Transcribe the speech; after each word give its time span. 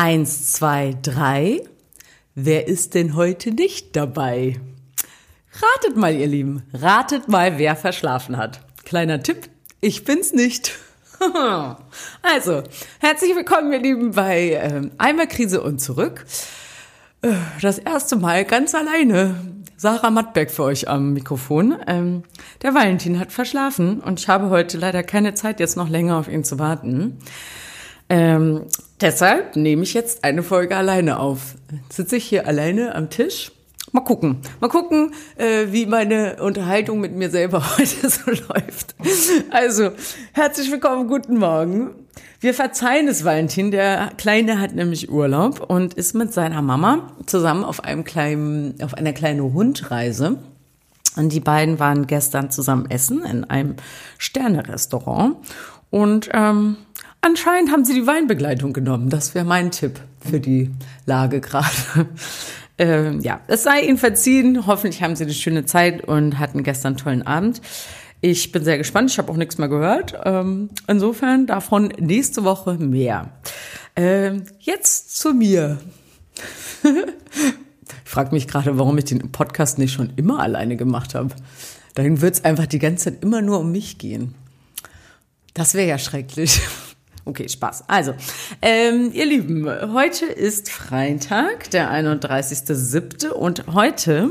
Eins, 0.00 0.52
zwei, 0.52 0.96
drei. 1.02 1.60
Wer 2.36 2.68
ist 2.68 2.94
denn 2.94 3.16
heute 3.16 3.50
nicht 3.50 3.96
dabei? 3.96 4.60
Ratet 5.50 5.96
mal, 5.96 6.14
ihr 6.14 6.28
Lieben. 6.28 6.62
Ratet 6.72 7.26
mal, 7.26 7.58
wer 7.58 7.74
verschlafen 7.74 8.36
hat. 8.36 8.60
Kleiner 8.84 9.24
Tipp. 9.24 9.48
Ich 9.80 10.04
bin's 10.04 10.32
nicht. 10.32 10.78
also, 12.22 12.62
herzlich 13.00 13.34
willkommen, 13.34 13.72
ihr 13.72 13.80
Lieben, 13.80 14.12
bei 14.12 14.52
ähm, 14.62 14.92
Einmal 14.98 15.26
Krise 15.26 15.60
und 15.62 15.80
zurück. 15.80 16.24
Äh, 17.22 17.32
das 17.60 17.80
erste 17.80 18.14
Mal 18.14 18.44
ganz 18.44 18.76
alleine. 18.76 19.34
Sarah 19.76 20.10
Mattberg 20.12 20.52
für 20.52 20.62
euch 20.62 20.88
am 20.88 21.12
Mikrofon. 21.12 21.76
Ähm, 21.88 22.22
der 22.62 22.72
Valentin 22.72 23.18
hat 23.18 23.32
verschlafen 23.32 23.98
und 23.98 24.20
ich 24.20 24.28
habe 24.28 24.48
heute 24.48 24.78
leider 24.78 25.02
keine 25.02 25.34
Zeit, 25.34 25.58
jetzt 25.58 25.76
noch 25.76 25.88
länger 25.88 26.18
auf 26.18 26.28
ihn 26.28 26.44
zu 26.44 26.60
warten. 26.60 27.18
Ähm, 28.08 28.66
deshalb 29.00 29.56
nehme 29.56 29.82
ich 29.82 29.94
jetzt 29.94 30.24
eine 30.24 30.42
Folge 30.42 30.76
alleine 30.76 31.18
auf. 31.20 31.54
Sitze 31.90 32.16
ich 32.16 32.24
hier 32.24 32.46
alleine 32.46 32.94
am 32.94 33.10
Tisch. 33.10 33.52
Mal 33.92 34.02
gucken. 34.02 34.42
Mal 34.60 34.68
gucken, 34.68 35.14
äh, 35.36 35.66
wie 35.70 35.86
meine 35.86 36.42
Unterhaltung 36.42 37.00
mit 37.00 37.14
mir 37.14 37.30
selber 37.30 37.62
heute 37.78 38.10
so 38.10 38.30
läuft. 38.30 38.94
Also, 39.50 39.92
herzlich 40.32 40.70
willkommen, 40.70 41.08
guten 41.08 41.38
Morgen. 41.38 41.90
Wir 42.40 42.52
verzeihen 42.52 43.08
es 43.08 43.24
Valentin. 43.24 43.70
Der 43.70 44.10
Kleine 44.18 44.60
hat 44.60 44.74
nämlich 44.74 45.10
Urlaub 45.10 45.60
und 45.70 45.94
ist 45.94 46.14
mit 46.14 46.32
seiner 46.34 46.60
Mama 46.60 47.12
zusammen 47.26 47.64
auf 47.64 47.82
einem 47.82 48.04
kleinen, 48.04 48.80
auf 48.82 48.94
einer 48.94 49.12
kleinen 49.12 49.54
Hundreise. 49.54 50.38
Und 51.16 51.32
die 51.32 51.40
beiden 51.40 51.80
waren 51.80 52.06
gestern 52.06 52.50
zusammen 52.50 52.90
essen 52.90 53.24
in 53.24 53.44
einem 53.44 53.76
Sterne-Restaurant. 54.18 55.36
Und 55.90 56.28
ähm, 56.32 56.76
Anscheinend 57.20 57.72
haben 57.72 57.84
sie 57.84 57.94
die 57.94 58.06
Weinbegleitung 58.06 58.72
genommen. 58.72 59.08
Das 59.08 59.34
wäre 59.34 59.44
mein 59.44 59.70
Tipp 59.70 60.00
für 60.20 60.40
die 60.40 60.70
Lage 61.04 61.40
gerade. 61.40 61.66
ähm, 62.78 63.20
ja, 63.20 63.40
es 63.48 63.64
sei 63.64 63.80
ihnen 63.80 63.98
verziehen. 63.98 64.66
Hoffentlich 64.66 65.02
haben 65.02 65.16
sie 65.16 65.24
eine 65.24 65.34
schöne 65.34 65.64
Zeit 65.64 66.04
und 66.04 66.38
hatten 66.38 66.62
gestern 66.62 66.90
einen 66.90 66.96
tollen 66.96 67.26
Abend. 67.26 67.60
Ich 68.20 68.50
bin 68.52 68.64
sehr 68.64 68.78
gespannt. 68.78 69.10
Ich 69.10 69.18
habe 69.18 69.30
auch 69.32 69.36
nichts 69.36 69.58
mehr 69.58 69.68
gehört. 69.68 70.14
Ähm, 70.24 70.70
insofern 70.86 71.46
davon 71.46 71.92
nächste 71.98 72.44
Woche 72.44 72.74
mehr. 72.74 73.30
Ähm, 73.96 74.44
jetzt 74.60 75.18
zu 75.18 75.32
mir. 75.32 75.78
ich 76.84 78.10
frage 78.10 78.32
mich 78.32 78.46
gerade, 78.46 78.78
warum 78.78 78.96
ich 78.98 79.06
den 79.06 79.32
Podcast 79.32 79.78
nicht 79.78 79.92
schon 79.92 80.12
immer 80.16 80.40
alleine 80.40 80.76
gemacht 80.76 81.14
habe. 81.14 81.34
Dann 81.94 82.20
wird 82.20 82.34
es 82.34 82.44
einfach 82.44 82.66
die 82.66 82.78
ganze 82.78 83.06
Zeit 83.06 83.22
immer 83.22 83.42
nur 83.42 83.60
um 83.60 83.72
mich 83.72 83.98
gehen. 83.98 84.34
Das 85.54 85.74
wäre 85.74 85.88
ja 85.88 85.98
schrecklich. 85.98 86.60
Okay, 87.28 87.46
Spaß. 87.46 87.84
Also, 87.88 88.14
ähm, 88.62 89.10
ihr 89.12 89.26
Lieben, 89.26 89.68
heute 89.92 90.24
ist 90.24 90.70
Freitag, 90.70 91.68
der 91.72 91.90
31.07. 91.92 93.28
und 93.28 93.66
heute 93.66 94.30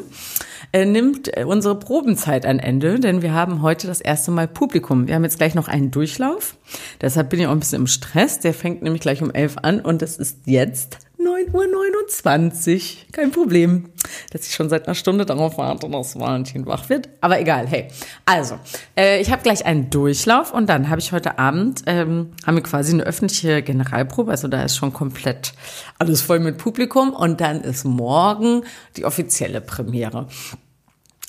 äh, 0.72 0.84
nimmt 0.84 1.30
unsere 1.46 1.78
Probenzeit 1.78 2.44
ein 2.48 2.58
Ende, 2.58 3.00
denn 3.00 3.22
wir 3.22 3.36
haben 3.36 3.62
heute 3.62 3.86
das 3.86 4.02
erste 4.02 4.32
Mal 4.32 4.48
Publikum. 4.48 5.08
Wir 5.08 5.14
haben 5.14 5.24
jetzt 5.24 5.38
gleich 5.38 5.54
noch 5.54 5.68
einen 5.68 5.92
Durchlauf. 5.92 6.58
Deshalb 7.00 7.30
bin 7.30 7.40
ich 7.40 7.46
auch 7.46 7.52
ein 7.52 7.60
bisschen 7.60 7.82
im 7.82 7.88
Stress. 7.88 8.40
Der 8.40 8.56
fängt 8.56 8.82
nämlich 8.82 9.04
gleich 9.04 9.22
um 9.22 9.30
11 9.30 9.58
an 9.62 9.80
und 9.80 10.02
es 10.02 10.18
ist 10.18 10.40
jetzt 10.46 10.98
9.29 11.20 12.76
Uhr. 12.76 12.82
Kein 13.12 13.32
Problem, 13.32 13.90
dass 14.32 14.48
ich 14.48 14.54
schon 14.54 14.70
seit 14.70 14.88
einer 14.88 14.96
Stunde 14.96 15.26
darauf 15.26 15.58
warte, 15.58 15.90
dass 15.90 16.20
Valentin 16.20 16.66
wach 16.66 16.90
wird. 16.90 17.10
Aber 17.22 17.40
egal, 17.40 17.68
hey. 17.68 17.88
Also, 18.26 18.60
äh, 18.96 19.20
ich 19.20 19.32
habe 19.32 19.42
gleich 19.42 19.66
einen 19.66 19.90
Durchlauf 19.90 20.54
und 20.54 20.68
dann 20.68 20.90
habe 20.90 21.00
ich 21.00 21.12
heute 21.12 21.40
Abend, 21.40 21.84
ähm, 21.88 22.34
haben 22.46 22.56
wir 22.56 22.64
quasi 22.64 22.94
eine 22.94 23.04
öffentliche 23.04 23.64
Generalprobe. 23.64 24.32
Also 24.32 24.48
da 24.48 24.64
ist 24.64 24.78
schon 24.78 24.94
komplett 24.94 25.54
alles 25.98 26.22
voll 26.22 26.40
mit 26.40 26.58
Publikum. 26.58 27.14
Und 27.14 27.42
dann 27.42 27.62
ist 27.62 27.84
morgen 27.84 28.64
die 28.96 29.06
offizielle 29.06 29.62
Premiere. 29.62 30.28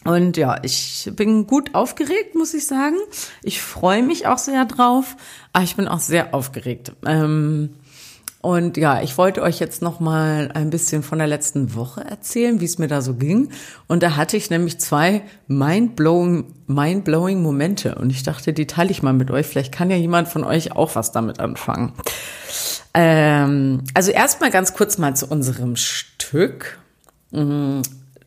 Und 0.04 0.36
ja, 0.36 0.58
ich 0.62 1.10
bin 1.16 1.46
gut 1.46 1.74
aufgeregt, 1.74 2.34
muss 2.34 2.54
ich 2.54 2.66
sagen. 2.66 2.96
Ich 3.42 3.60
freue 3.60 4.02
mich 4.02 4.26
auch 4.26 4.38
sehr 4.38 4.64
drauf, 4.64 5.16
aber 5.52 5.64
ich 5.64 5.76
bin 5.76 5.88
auch 5.88 5.98
sehr 5.98 6.34
aufgeregt. 6.34 6.92
Ähm, 7.04 7.74
und 8.48 8.78
ja, 8.78 9.02
ich 9.02 9.18
wollte 9.18 9.42
euch 9.42 9.58
jetzt 9.58 9.82
noch 9.82 10.00
mal 10.00 10.50
ein 10.54 10.70
bisschen 10.70 11.02
von 11.02 11.18
der 11.18 11.26
letzten 11.26 11.74
Woche 11.74 12.00
erzählen, 12.02 12.62
wie 12.62 12.64
es 12.64 12.78
mir 12.78 12.88
da 12.88 13.02
so 13.02 13.12
ging. 13.12 13.50
Und 13.88 14.02
da 14.02 14.16
hatte 14.16 14.38
ich 14.38 14.48
nämlich 14.48 14.80
zwei 14.80 15.20
mind-blowing, 15.48 16.46
mind-blowing 16.66 17.42
Momente. 17.42 17.96
Und 17.96 18.08
ich 18.08 18.22
dachte, 18.22 18.54
die 18.54 18.66
teile 18.66 18.90
ich 18.90 19.02
mal 19.02 19.12
mit 19.12 19.30
euch. 19.30 19.46
Vielleicht 19.46 19.70
kann 19.70 19.90
ja 19.90 19.98
jemand 19.98 20.28
von 20.28 20.44
euch 20.44 20.72
auch 20.72 20.94
was 20.94 21.12
damit 21.12 21.40
anfangen. 21.40 21.92
Ähm, 22.94 23.84
also 23.92 24.12
erstmal 24.12 24.50
ganz 24.50 24.72
kurz 24.72 24.96
mal 24.96 25.14
zu 25.14 25.26
unserem 25.26 25.76
Stück. 25.76 26.78
Mm, 27.32 27.82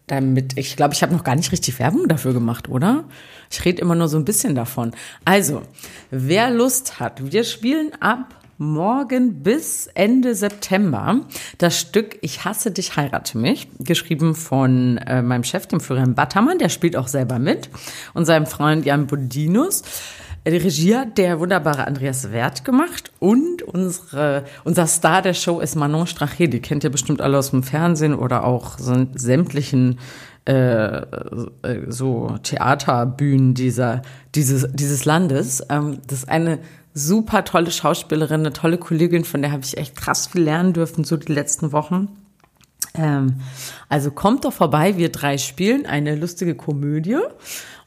damit, 0.06 0.56
ich 0.56 0.76
glaube, 0.76 0.94
ich 0.94 1.02
habe 1.02 1.16
noch 1.16 1.24
gar 1.24 1.36
nicht 1.36 1.52
richtig 1.52 1.80
Werbung 1.80 2.08
dafür 2.08 2.34
gemacht, 2.34 2.70
oder? 2.70 3.06
Ich 3.50 3.66
rede 3.66 3.81
immer 3.81 3.96
nur 3.96 4.08
so 4.08 4.18
ein 4.18 4.26
bisschen 4.26 4.54
davon. 4.54 4.92
Also, 5.26 5.64
wer 6.12 6.52
Lust 6.52 7.00
hat, 7.00 7.31
wir 7.31 7.44
spielen 7.44 7.94
ab 8.00 8.36
morgen 8.62 9.42
bis 9.42 9.88
Ende 9.88 10.36
September 10.36 11.22
das 11.58 11.80
Stück 11.80 12.20
Ich 12.22 12.46
hasse 12.46 12.70
dich, 12.70 12.96
heirate 12.96 13.40
mich, 13.40 13.68
geschrieben 13.80 14.36
von 14.36 15.00
äh, 15.00 15.24
meinem 15.24 15.44
Chef, 15.44 15.66
dem 15.66 15.80
Florian 15.80 16.14
Battermann, 16.14 16.60
der 16.60 16.70
spielt 16.70 16.96
auch 16.96 17.08
selber 17.08 17.40
mit, 17.40 17.70
und 18.14 18.26
seinem 18.26 18.46
Freund 18.46 18.86
Jan 18.86 19.08
Bodinus. 19.08 19.82
Die 20.48 20.58
Regie 20.58 20.96
hat 20.96 21.18
der 21.18 21.40
wunderbare 21.40 21.88
Andreas 21.88 22.32
Wert 22.32 22.64
gemacht 22.64 23.12
und 23.20 23.64
unsere, 23.64 24.46
unser 24.64 24.86
Star 24.86 25.24
der 25.24 25.34
Show 25.34 25.60
ist 25.60 25.76
Manon 25.76 26.06
Strache. 26.06 26.48
Die 26.48 26.62
kennt 26.62 26.84
ihr 26.84 26.90
bestimmt 26.92 27.22
alle 27.22 27.40
aus 27.40 27.52
dem 27.52 27.64
Fernsehen 27.64 28.14
oder 28.14 28.44
auch 28.44 28.78
sämtlichen 28.78 30.00
äh, 30.46 31.02
so 31.88 32.38
Theaterbühnen 32.42 33.54
dieser, 33.54 34.02
dieses, 34.34 34.68
dieses 34.74 35.06
Landes. 35.06 35.64
Ähm, 35.70 36.00
das 36.08 36.20
ist 36.20 36.30
eine 36.30 36.60
super 36.94 37.46
tolle 37.46 37.72
Schauspielerin, 37.72 38.41
eine 38.41 38.53
tolle 38.53 38.78
Kollegin, 38.78 39.24
von 39.24 39.41
der 39.41 39.52
habe 39.52 39.63
ich 39.63 39.78
echt 39.78 39.96
krass 39.96 40.28
viel 40.28 40.41
lernen 40.41 40.74
dürfen, 40.74 41.03
so 41.03 41.18
die 41.18 41.31
letzten 41.31 41.72
Wochen. 41.72 42.09
Ähm, 42.94 43.41
also 43.90 44.12
kommt 44.12 44.46
doch 44.46 44.53
vorbei, 44.53 44.97
wir 44.97 45.12
drei 45.12 45.38
spielen 45.38 45.85
eine 45.85 46.16
lustige 46.16 46.56
Komödie. 46.56 47.19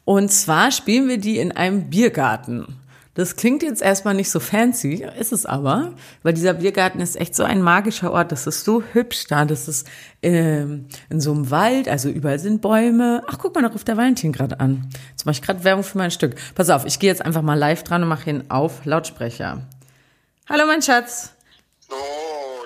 Und 0.05 0.31
zwar 0.31 0.71
spielen 0.71 1.09
wir 1.09 1.19
die 1.19 1.39
in 1.39 1.53
einem 1.53 1.89
Biergarten. 1.91 2.77
Das 3.15 3.37
klingt 3.37 3.63
jetzt 3.63 3.81
erstmal 3.81 4.15
nicht 4.15 4.29
so 4.29 4.41
fancy, 4.41 5.07
ist 5.19 5.33
es 5.33 5.47
aber, 5.47 5.93
weil 6.25 6.35
dieser 6.35 6.55
Biergarten 6.55 7.01
ist 7.01 7.15
echt 7.15 7.37
so 7.37 7.45
ein 7.45 7.63
magischer 7.63 8.13
Ort. 8.13 8.33
Das 8.33 8.49
ist 8.49 8.65
so 8.65 8.83
hübsch 8.93 9.29
da. 9.29 9.45
Das 9.45 9.69
ist 9.69 9.87
ähm, 10.21 10.87
in 11.09 11.21
so 11.21 11.31
einem 11.31 11.51
Wald, 11.53 11.89
also 11.89 12.09
überall 12.09 12.41
sind 12.41 12.61
Bäume. 12.61 13.23
Ach, 13.29 13.39
guck 13.39 13.55
mal, 13.55 13.63
da 13.63 13.69
ruft 13.69 13.87
der 13.87 13.97
Valentin 13.97 14.33
gerade 14.33 14.59
an. 14.59 14.91
Jetzt 15.11 15.27
mache 15.27 15.35
ich 15.35 15.43
gerade 15.43 15.63
Werbung 15.63 15.85
für 15.85 15.97
mein 15.97 16.11
Stück. 16.11 16.35
Pass 16.57 16.71
auf, 16.71 16.85
ich 16.87 16.99
gehe 16.99 17.09
jetzt 17.09 17.25
einfach 17.25 17.43
mal 17.43 17.55
live 17.55 17.85
dran 17.85 18.03
und 18.03 18.09
mache 18.09 18.29
ihn 18.29 18.45
auf 18.49 18.85
Lautsprecher. 18.85 19.63
Hallo, 20.49 20.67
mein 20.67 20.83
Schatz. 20.83 21.33
Oh, 21.91 21.95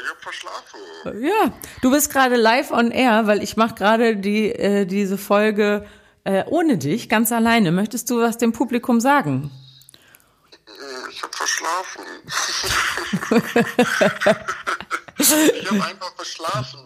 ich 0.03 0.11
hab 0.11 0.23
verschlafen. 0.23 1.23
Ja, 1.23 1.53
du 1.83 1.91
bist 1.91 2.11
gerade 2.11 2.37
live 2.37 2.71
on 2.71 2.91
air, 2.91 3.27
weil 3.27 3.43
ich 3.43 3.59
mache 3.59 3.75
gerade 3.75 4.17
die 4.17 4.51
äh, 4.51 4.87
diese 4.87 5.19
Folge 5.19 5.85
äh, 6.25 6.45
ohne 6.47 6.79
dich, 6.79 7.11
ganz 7.11 7.33
alleine. 7.33 7.71
Möchtest 7.71 8.09
du 8.09 8.21
was 8.21 8.39
dem 8.39 8.53
Publikum 8.53 8.99
sagen? 8.99 9.51
Ich 11.19 11.25
habe 11.25 11.37
verschlafen. 11.37 12.05
ich 15.19 15.67
habe 15.69 15.85
einfach 15.85 16.15
verschlafen. 16.15 16.79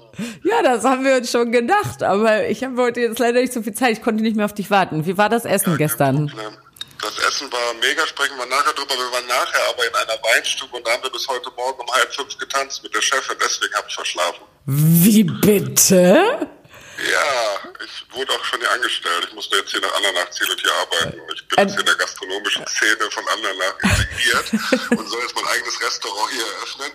Ja, 0.43 0.63
das 0.63 0.85
haben 0.85 1.05
wir 1.05 1.17
uns 1.17 1.31
schon 1.31 1.53
gedacht, 1.53 2.03
aber 2.03 2.47
ich 2.49 2.65
habe 2.65 2.81
heute 2.81 3.01
jetzt 3.01 3.19
leider 3.19 3.43
nicht 3.43 3.53
so 3.53 3.63
viel 3.63 3.75
Zeit. 3.75 3.93
Ich 3.93 4.03
konnte 4.03 4.23
nicht 4.23 4.35
mehr 4.35 4.47
auf 4.47 4.55
dich 4.55 4.71
warten. 4.71 5.05
Wie 5.05 5.19
war 5.19 5.29
das 5.29 5.45
Essen 5.45 5.73
ja, 5.73 5.77
gestern? 5.77 6.29
Problem. 6.29 6.57
Das 7.03 7.19
Essen 7.19 7.53
war 7.53 7.75
mega, 7.75 8.07
sprechen 8.07 8.39
wir 8.39 8.47
nachher 8.47 8.73
drüber. 8.73 8.95
Wir 8.95 9.13
waren 9.13 9.27
nachher 9.27 9.69
aber 9.69 9.87
in 9.87 9.95
einer 9.95 10.19
Weinstube 10.23 10.77
und 10.77 10.87
da 10.87 10.93
haben 10.93 11.03
wir 11.03 11.11
bis 11.11 11.29
heute 11.29 11.51
Morgen 11.55 11.83
um 11.83 11.93
halb 11.93 12.15
fünf 12.15 12.39
getanzt 12.39 12.83
mit 12.83 12.95
der 12.95 13.03
Chefin. 13.03 13.37
Deswegen 13.39 13.75
habe 13.75 13.87
ich 13.87 13.95
verschlafen. 13.95 14.45
Wie 14.65 15.25
bitte? 15.25 16.49
Ja, 16.99 17.71
ich 17.85 18.15
wurde 18.15 18.33
auch 18.33 18.45
schon 18.45 18.61
hier 18.61 18.71
angestellt. 18.71 19.27
Ich 19.29 19.35
musste 19.35 19.57
jetzt 19.57 19.71
hier 19.71 19.81
nach 19.81 19.95
Andernach 19.95 20.31
ziehen 20.31 20.51
und 20.51 20.61
hier 20.61 20.75
arbeiten. 20.75 21.21
Ich 21.35 21.49
bin 21.49 21.59
jetzt 21.59 21.79
in 21.79 21.87
der 21.87 21.95
gastronomischen 21.95 22.67
Szene 22.67 23.11
von 23.11 23.25
Andernach 23.29 23.75
integriert 23.83 24.53
und 24.99 25.09
soll 25.09 25.21
jetzt 25.21 25.35
mein 25.35 25.47
eigenes 25.47 25.81
Restaurant 25.81 26.31
hier 26.33 26.47
eröffnen 26.47 26.93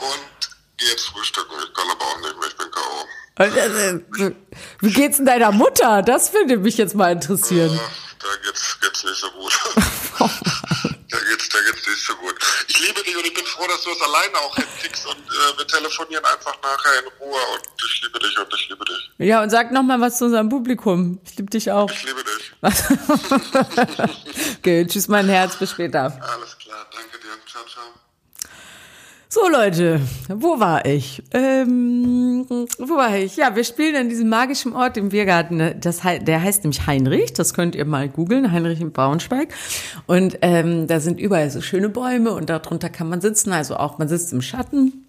und 0.00 0.50
gehe 0.76 0.88
jetzt 0.90 1.06
frühstücken. 1.06 1.54
Ich 1.64 1.74
kann 1.74 1.90
aber 1.90 2.04
auch 2.04 2.20
nicht 2.20 2.38
mehr, 2.38 2.48
ich 2.48 2.56
bin 2.56 2.70
K.O. 2.70 3.06
Äh, 3.38 4.34
wie 4.80 4.92
geht's 4.92 5.18
denn 5.18 5.26
deiner 5.26 5.52
Mutter? 5.52 6.02
Das 6.02 6.32
würde 6.32 6.56
mich 6.56 6.76
jetzt 6.76 6.94
mal 6.94 7.12
interessieren. 7.12 7.74
Äh, 7.74 7.80
da 8.18 8.28
geht's, 8.44 8.78
geht's 8.80 9.04
nicht 9.04 9.20
so 9.20 9.30
gut. 9.30 9.52
da 11.08 11.18
geht's, 11.18 11.48
da 11.48 11.58
geht's 11.60 11.86
nicht 11.86 12.04
so 12.04 12.14
gut. 12.16 12.34
Ich 12.68 12.80
liebe 12.80 13.02
dich 13.02 13.16
und 13.16 13.26
ich 13.26 13.34
bin 13.34 13.46
froh, 13.46 13.66
dass 13.68 13.82
du 13.82 13.90
es 13.90 14.00
alleine 14.00 14.38
auch 14.38 14.56
hinkriegst 14.56 15.06
und 15.06 15.18
äh, 15.18 15.58
wir 15.58 15.66
telefonieren 15.66 16.24
einfach 16.24 16.56
nachher 16.62 16.98
in 17.00 17.08
Ruhe 17.20 17.40
und 17.54 17.62
ich 17.84 18.02
liebe 18.02 18.18
dich 18.18 18.38
und 18.38 18.54
ich 18.54 18.68
liebe 18.68 18.84
dich. 18.84 19.10
Ja, 19.18 19.42
und 19.42 19.50
sag 19.50 19.72
nochmal 19.72 20.00
was 20.00 20.18
zu 20.18 20.24
unserem 20.26 20.48
Publikum. 20.48 21.20
Ich 21.24 21.36
liebe 21.36 21.50
dich 21.50 21.70
auch. 21.70 21.90
Ich 21.90 22.04
liebe 22.04 22.24
dich. 22.24 22.52
okay, 24.58 24.86
tschüss 24.86 25.08
mein 25.08 25.28
Herz, 25.28 25.56
bis 25.56 25.70
später. 25.70 26.18
Alles 26.20 26.58
klar, 26.58 26.86
danke 26.92 27.18
dir. 27.18 27.46
Ciao, 27.46 27.64
ciao. 27.66 28.05
So 29.36 29.50
Leute, 29.50 30.00
wo 30.28 30.60
war 30.60 30.86
ich? 30.86 31.22
Ähm, 31.34 32.46
wo 32.48 32.96
war 32.96 33.18
ich? 33.18 33.36
Ja, 33.36 33.54
wir 33.54 33.64
spielen 33.64 33.94
an 33.94 34.08
diesem 34.08 34.30
magischen 34.30 34.72
Ort 34.72 34.96
im 34.96 35.10
Biergarten. 35.10 35.74
Das, 35.78 36.00
der 36.22 36.42
heißt 36.42 36.64
nämlich 36.64 36.86
Heinrich. 36.86 37.34
Das 37.34 37.52
könnt 37.52 37.74
ihr 37.74 37.84
mal 37.84 38.08
googeln. 38.08 38.50
Heinrich 38.50 38.80
in 38.80 38.92
Braunschweig. 38.92 39.52
Und 40.06 40.38
ähm, 40.40 40.86
da 40.86 41.00
sind 41.00 41.20
überall 41.20 41.50
so 41.50 41.60
schöne 41.60 41.90
Bäume 41.90 42.32
und 42.32 42.48
darunter 42.48 42.88
kann 42.88 43.10
man 43.10 43.20
sitzen. 43.20 43.52
Also 43.52 43.76
auch 43.76 43.98
man 43.98 44.08
sitzt 44.08 44.32
im 44.32 44.40
Schatten. 44.40 45.04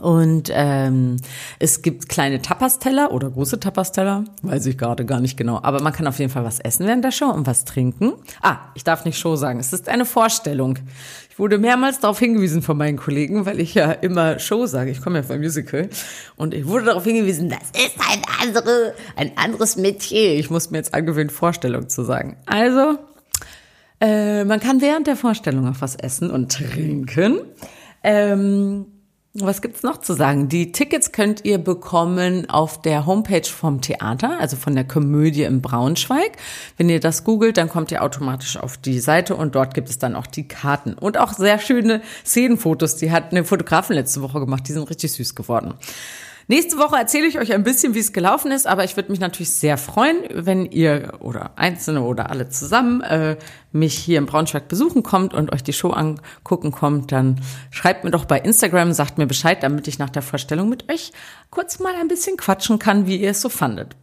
Und 0.00 0.50
ähm, 0.52 1.18
es 1.60 1.80
gibt 1.80 2.08
kleine 2.08 2.42
Tapasteller 2.42 3.12
oder 3.12 3.30
große 3.30 3.60
Tapasteller, 3.60 4.24
weiß 4.42 4.66
ich 4.66 4.76
gerade 4.76 5.04
gar 5.04 5.20
nicht 5.20 5.36
genau. 5.36 5.60
Aber 5.62 5.80
man 5.82 5.92
kann 5.92 6.08
auf 6.08 6.18
jeden 6.18 6.32
Fall 6.32 6.44
was 6.44 6.58
essen 6.58 6.86
während 6.86 7.04
der 7.04 7.12
Show 7.12 7.30
und 7.30 7.46
was 7.46 7.64
trinken. 7.64 8.12
Ah, 8.42 8.58
ich 8.74 8.82
darf 8.82 9.04
nicht 9.04 9.18
Show 9.18 9.36
sagen. 9.36 9.60
Es 9.60 9.72
ist 9.72 9.88
eine 9.88 10.04
Vorstellung. 10.04 10.80
Ich 11.34 11.38
wurde 11.40 11.58
mehrmals 11.58 11.98
darauf 11.98 12.20
hingewiesen 12.20 12.62
von 12.62 12.78
meinen 12.78 12.96
Kollegen, 12.96 13.44
weil 13.44 13.58
ich 13.58 13.74
ja 13.74 13.90
immer 13.90 14.38
Show 14.38 14.66
sage. 14.66 14.92
Ich 14.92 15.02
komme 15.02 15.16
ja 15.16 15.24
vom 15.24 15.38
Musical. 15.38 15.88
Und 16.36 16.54
ich 16.54 16.64
wurde 16.68 16.84
darauf 16.84 17.02
hingewiesen, 17.02 17.48
das 17.48 17.70
ist 17.70 17.96
ein, 18.08 18.22
andere, 18.40 18.94
ein 19.16 19.36
anderes 19.36 19.74
Metier. 19.74 20.38
Ich 20.38 20.48
muss 20.48 20.70
mir 20.70 20.78
jetzt 20.78 20.94
angewöhnen, 20.94 21.30
Vorstellung 21.30 21.88
zu 21.88 22.04
sagen. 22.04 22.36
Also, 22.46 22.98
äh, 24.00 24.44
man 24.44 24.60
kann 24.60 24.80
während 24.80 25.08
der 25.08 25.16
Vorstellung 25.16 25.66
auch 25.66 25.80
was 25.80 25.96
essen 25.96 26.30
und 26.30 26.52
trinken. 26.52 27.40
Ähm, 28.04 28.86
was 29.36 29.62
gibt's 29.62 29.82
noch 29.82 30.00
zu 30.00 30.14
sagen? 30.14 30.48
Die 30.48 30.70
Tickets 30.70 31.10
könnt 31.10 31.44
ihr 31.44 31.58
bekommen 31.58 32.48
auf 32.48 32.80
der 32.80 33.04
Homepage 33.04 33.42
vom 33.44 33.80
Theater, 33.80 34.38
also 34.38 34.56
von 34.56 34.76
der 34.76 34.84
Komödie 34.84 35.42
in 35.42 35.60
Braunschweig. 35.60 36.36
Wenn 36.76 36.88
ihr 36.88 37.00
das 37.00 37.24
googelt, 37.24 37.56
dann 37.56 37.68
kommt 37.68 37.90
ihr 37.90 38.04
automatisch 38.04 38.56
auf 38.56 38.76
die 38.76 39.00
Seite 39.00 39.34
und 39.34 39.56
dort 39.56 39.74
gibt 39.74 39.88
es 39.88 39.98
dann 39.98 40.14
auch 40.14 40.28
die 40.28 40.46
Karten 40.46 40.94
und 40.94 41.18
auch 41.18 41.32
sehr 41.32 41.58
schöne 41.58 42.00
Szenenfotos. 42.24 42.94
Die 42.94 43.10
hat 43.10 43.32
eine 43.32 43.44
Fotografin 43.44 43.96
letzte 43.96 44.22
Woche 44.22 44.38
gemacht, 44.38 44.68
die 44.68 44.72
sind 44.72 44.88
richtig 44.88 45.12
süß 45.12 45.34
geworden. 45.34 45.74
Nächste 46.46 46.76
Woche 46.76 46.96
erzähle 46.96 47.26
ich 47.26 47.38
euch 47.38 47.52
ein 47.52 47.62
bisschen, 47.62 47.94
wie 47.94 48.00
es 48.00 48.12
gelaufen 48.12 48.52
ist, 48.52 48.66
aber 48.66 48.84
ich 48.84 48.96
würde 48.96 49.10
mich 49.10 49.20
natürlich 49.20 49.50
sehr 49.50 49.78
freuen, 49.78 50.16
wenn 50.30 50.66
ihr 50.66 51.14
oder 51.20 51.52
Einzelne 51.56 52.02
oder 52.02 52.30
alle 52.30 52.50
zusammen 52.50 53.00
äh, 53.00 53.36
mich 53.72 53.94
hier 53.96 54.18
in 54.18 54.26
Braunschweig 54.26 54.68
besuchen 54.68 55.02
kommt 55.02 55.32
und 55.32 55.52
euch 55.52 55.62
die 55.62 55.72
Show 55.72 55.90
angucken 55.90 56.70
kommt. 56.70 57.12
Dann 57.12 57.40
schreibt 57.70 58.04
mir 58.04 58.10
doch 58.10 58.26
bei 58.26 58.38
Instagram, 58.38 58.92
sagt 58.92 59.16
mir 59.16 59.26
Bescheid, 59.26 59.62
damit 59.62 59.88
ich 59.88 59.98
nach 59.98 60.10
der 60.10 60.22
Vorstellung 60.22 60.68
mit 60.68 60.92
euch 60.92 61.12
kurz 61.50 61.78
mal 61.78 61.94
ein 61.94 62.08
bisschen 62.08 62.36
quatschen 62.36 62.78
kann, 62.78 63.06
wie 63.06 63.16
ihr 63.16 63.30
es 63.30 63.40
so 63.40 63.48
fandet. 63.48 63.96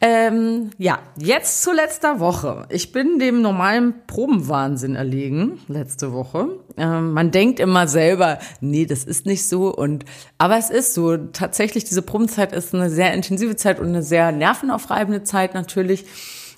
Ähm, 0.00 0.70
ja, 0.76 0.98
jetzt 1.16 1.62
zu 1.62 1.72
letzter 1.72 2.20
Woche. 2.20 2.66
Ich 2.68 2.92
bin 2.92 3.18
dem 3.18 3.40
normalen 3.40 3.94
Probenwahnsinn 4.06 4.94
erlegen, 4.94 5.58
letzte 5.68 6.12
Woche. 6.12 6.48
Ähm, 6.76 7.12
man 7.12 7.30
denkt 7.30 7.60
immer 7.60 7.88
selber, 7.88 8.38
nee, 8.60 8.84
das 8.84 9.04
ist 9.04 9.24
nicht 9.24 9.48
so. 9.48 9.74
Und, 9.74 10.04
aber 10.36 10.58
es 10.58 10.68
ist 10.68 10.92
so. 10.92 11.16
Tatsächlich, 11.16 11.84
diese 11.84 12.02
Probenzeit 12.02 12.52
ist 12.52 12.74
eine 12.74 12.90
sehr 12.90 13.14
intensive 13.14 13.56
Zeit 13.56 13.80
und 13.80 13.88
eine 13.88 14.02
sehr 14.02 14.32
nervenaufreibende 14.32 15.24
Zeit 15.24 15.54
natürlich. 15.54 16.04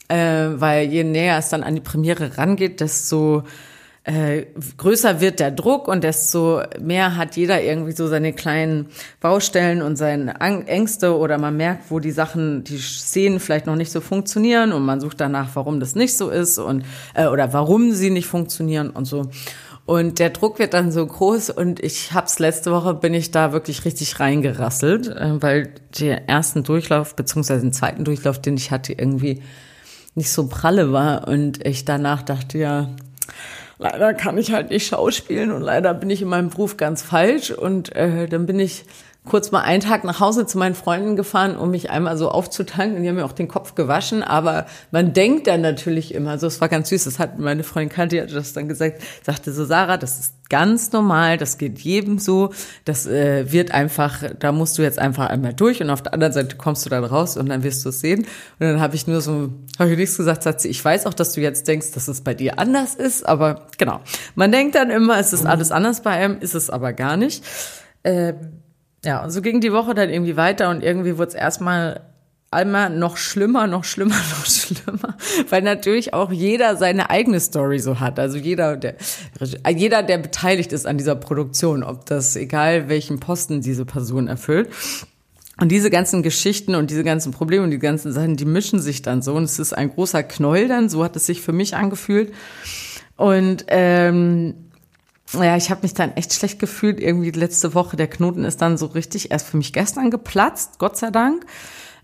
Äh, 0.08 0.60
weil 0.60 0.88
je 0.88 1.04
näher 1.04 1.38
es 1.38 1.50
dann 1.50 1.62
an 1.62 1.74
die 1.74 1.82
Premiere 1.82 2.38
rangeht, 2.38 2.80
desto 2.80 3.44
äh, 4.08 4.46
größer 4.78 5.20
wird 5.20 5.38
der 5.38 5.50
Druck 5.50 5.86
und 5.86 6.02
desto 6.02 6.62
mehr 6.80 7.16
hat 7.16 7.36
jeder 7.36 7.62
irgendwie 7.62 7.92
so 7.92 8.06
seine 8.06 8.32
kleinen 8.32 8.86
Baustellen 9.20 9.82
und 9.82 9.96
seine 9.96 10.40
Ängste 10.40 11.14
oder 11.14 11.36
man 11.36 11.58
merkt, 11.58 11.90
wo 11.90 12.00
die 12.00 12.10
Sachen, 12.10 12.64
die 12.64 12.78
Szenen 12.78 13.38
vielleicht 13.38 13.66
noch 13.66 13.76
nicht 13.76 13.92
so 13.92 14.00
funktionieren 14.00 14.72
und 14.72 14.86
man 14.86 15.00
sucht 15.00 15.20
danach, 15.20 15.50
warum 15.52 15.78
das 15.78 15.94
nicht 15.94 16.16
so 16.16 16.30
ist 16.30 16.56
und 16.58 16.86
äh, 17.12 17.26
oder 17.26 17.52
warum 17.52 17.92
sie 17.92 18.08
nicht 18.08 18.26
funktionieren 18.26 18.88
und 18.88 19.04
so. 19.04 19.28
Und 19.84 20.18
der 20.18 20.30
Druck 20.30 20.58
wird 20.58 20.72
dann 20.72 20.90
so 20.90 21.06
groß 21.06 21.50
und 21.50 21.78
ich 21.80 22.14
hab's 22.14 22.38
letzte 22.38 22.72
Woche 22.72 22.94
bin 22.94 23.12
ich 23.12 23.30
da 23.30 23.52
wirklich 23.52 23.84
richtig 23.84 24.20
reingerasselt, 24.20 25.08
äh, 25.08 25.42
weil 25.42 25.74
der 26.00 26.30
ersten 26.30 26.62
Durchlauf 26.62 27.14
beziehungsweise 27.14 27.60
den 27.60 27.74
zweiten 27.74 28.04
Durchlauf, 28.04 28.40
den 28.40 28.56
ich 28.56 28.70
hatte, 28.70 28.94
irgendwie 28.94 29.42
nicht 30.14 30.30
so 30.30 30.48
pralle 30.48 30.92
war 30.92 31.28
und 31.28 31.64
ich 31.66 31.84
danach 31.84 32.22
dachte, 32.22 32.56
ja, 32.56 32.88
leider 33.78 34.14
kann 34.14 34.38
ich 34.38 34.52
halt 34.52 34.70
nicht 34.70 34.88
schauspielen 34.88 35.52
und 35.52 35.62
leider 35.62 35.94
bin 35.94 36.10
ich 36.10 36.22
in 36.22 36.28
meinem 36.28 36.50
Beruf 36.50 36.76
ganz 36.76 37.02
falsch. 37.02 37.50
Und 37.50 37.94
äh, 37.94 38.26
dann 38.28 38.46
bin 38.46 38.58
ich 38.58 38.84
kurz 39.28 39.50
mal 39.50 39.60
einen 39.60 39.80
Tag 39.80 40.04
nach 40.04 40.20
Hause 40.20 40.46
zu 40.46 40.58
meinen 40.58 40.74
Freunden 40.74 41.16
gefahren, 41.16 41.56
um 41.56 41.70
mich 41.70 41.90
einmal 41.90 42.16
so 42.16 42.30
aufzutanken. 42.30 43.02
Die 43.02 43.08
haben 43.08 43.16
mir 43.16 43.24
auch 43.24 43.32
den 43.32 43.48
Kopf 43.48 43.74
gewaschen, 43.74 44.22
aber 44.22 44.66
man 44.90 45.12
denkt 45.12 45.46
dann 45.46 45.60
natürlich 45.60 46.14
immer, 46.14 46.38
so 46.38 46.46
es 46.46 46.60
war 46.60 46.68
ganz 46.68 46.88
süß, 46.88 47.04
das 47.04 47.18
hat 47.18 47.38
meine 47.38 47.62
Freundin 47.62 47.94
Kanti 47.94 48.18
hat 48.18 48.32
das 48.32 48.52
dann 48.52 48.68
gesagt, 48.68 49.02
sagte 49.22 49.52
so, 49.52 49.64
Sarah, 49.64 49.96
das 49.96 50.18
ist 50.18 50.34
ganz 50.48 50.92
normal, 50.92 51.36
das 51.36 51.58
geht 51.58 51.78
jedem 51.78 52.18
so, 52.18 52.52
das 52.84 53.06
äh, 53.06 53.52
wird 53.52 53.72
einfach, 53.72 54.22
da 54.38 54.52
musst 54.52 54.78
du 54.78 54.82
jetzt 54.82 54.98
einfach 54.98 55.28
einmal 55.28 55.52
durch 55.52 55.82
und 55.82 55.90
auf 55.90 56.02
der 56.02 56.14
anderen 56.14 56.32
Seite 56.32 56.56
kommst 56.56 56.86
du 56.86 56.90
dann 56.90 57.04
raus 57.04 57.36
und 57.36 57.48
dann 57.48 57.62
wirst 57.62 57.84
du 57.84 57.90
es 57.90 58.00
sehen. 58.00 58.20
Und 58.20 58.66
dann 58.66 58.80
habe 58.80 58.96
ich 58.96 59.06
nur 59.06 59.20
so, 59.20 59.50
habe 59.78 59.90
ich 59.90 59.98
nichts 59.98 60.16
gesagt, 60.16 60.42
sagt 60.42 60.60
sie, 60.62 60.68
ich 60.68 60.82
weiß 60.82 61.06
auch, 61.06 61.14
dass 61.14 61.32
du 61.32 61.40
jetzt 61.40 61.68
denkst, 61.68 61.92
dass 61.92 62.08
es 62.08 62.22
bei 62.22 62.34
dir 62.34 62.58
anders 62.58 62.94
ist, 62.94 63.26
aber 63.26 63.66
genau. 63.76 64.00
Man 64.34 64.52
denkt 64.52 64.74
dann 64.74 64.90
immer, 64.90 65.18
es 65.18 65.32
ist 65.32 65.46
alles 65.46 65.70
anders 65.70 66.02
bei 66.02 66.10
einem, 66.12 66.38
ist 66.40 66.54
es 66.54 66.70
aber 66.70 66.92
gar 66.92 67.16
nicht. 67.16 67.44
Äh, 68.02 68.34
ja, 69.04 69.22
und 69.22 69.30
so 69.30 69.42
ging 69.42 69.60
die 69.60 69.72
Woche 69.72 69.94
dann 69.94 70.10
irgendwie 70.10 70.36
weiter 70.36 70.70
und 70.70 70.82
irgendwie 70.82 71.18
wurde 71.18 71.28
es 71.28 71.34
erstmal 71.34 72.00
einmal 72.50 72.90
noch 72.90 73.16
schlimmer, 73.16 73.66
noch 73.66 73.84
schlimmer, 73.84 74.14
noch 74.38 74.46
schlimmer, 74.46 75.16
weil 75.50 75.62
natürlich 75.62 76.14
auch 76.14 76.32
jeder 76.32 76.76
seine 76.76 77.10
eigene 77.10 77.40
Story 77.40 77.78
so 77.78 78.00
hat. 78.00 78.18
Also 78.18 78.38
jeder, 78.38 78.76
der, 78.76 78.96
jeder, 79.74 80.02
der 80.02 80.18
beteiligt 80.18 80.72
ist 80.72 80.86
an 80.86 80.98
dieser 80.98 81.14
Produktion, 81.14 81.82
ob 81.82 82.06
das 82.06 82.36
egal 82.36 82.88
welchen 82.88 83.20
Posten 83.20 83.60
diese 83.60 83.84
Person 83.84 84.28
erfüllt. 84.28 84.70
Und 85.60 85.72
diese 85.72 85.90
ganzen 85.90 86.22
Geschichten 86.22 86.76
und 86.76 86.90
diese 86.90 87.02
ganzen 87.02 87.32
Probleme 87.32 87.64
und 87.64 87.72
die 87.72 87.80
ganzen 87.80 88.12
Sachen, 88.12 88.36
die 88.36 88.44
mischen 88.44 88.80
sich 88.80 89.02
dann 89.02 89.22
so 89.22 89.34
und 89.34 89.42
es 89.42 89.58
ist 89.58 89.72
ein 89.72 89.90
großer 89.90 90.22
Knäuel 90.22 90.68
dann, 90.68 90.88
so 90.88 91.02
hat 91.02 91.16
es 91.16 91.26
sich 91.26 91.42
für 91.42 91.52
mich 91.52 91.74
angefühlt. 91.74 92.32
Und 93.16 93.64
ähm, 93.66 94.67
ja, 95.32 95.56
ich 95.56 95.70
habe 95.70 95.82
mich 95.82 95.94
dann 95.94 96.16
echt 96.16 96.32
schlecht 96.32 96.58
gefühlt. 96.58 97.00
Irgendwie 97.00 97.30
letzte 97.30 97.74
Woche, 97.74 97.96
der 97.96 98.08
Knoten 98.08 98.44
ist 98.44 98.62
dann 98.62 98.78
so 98.78 98.86
richtig 98.86 99.30
erst 99.30 99.48
für 99.48 99.56
mich 99.56 99.72
gestern 99.72 100.10
geplatzt, 100.10 100.78
Gott 100.78 100.96
sei 100.96 101.10
Dank. 101.10 101.44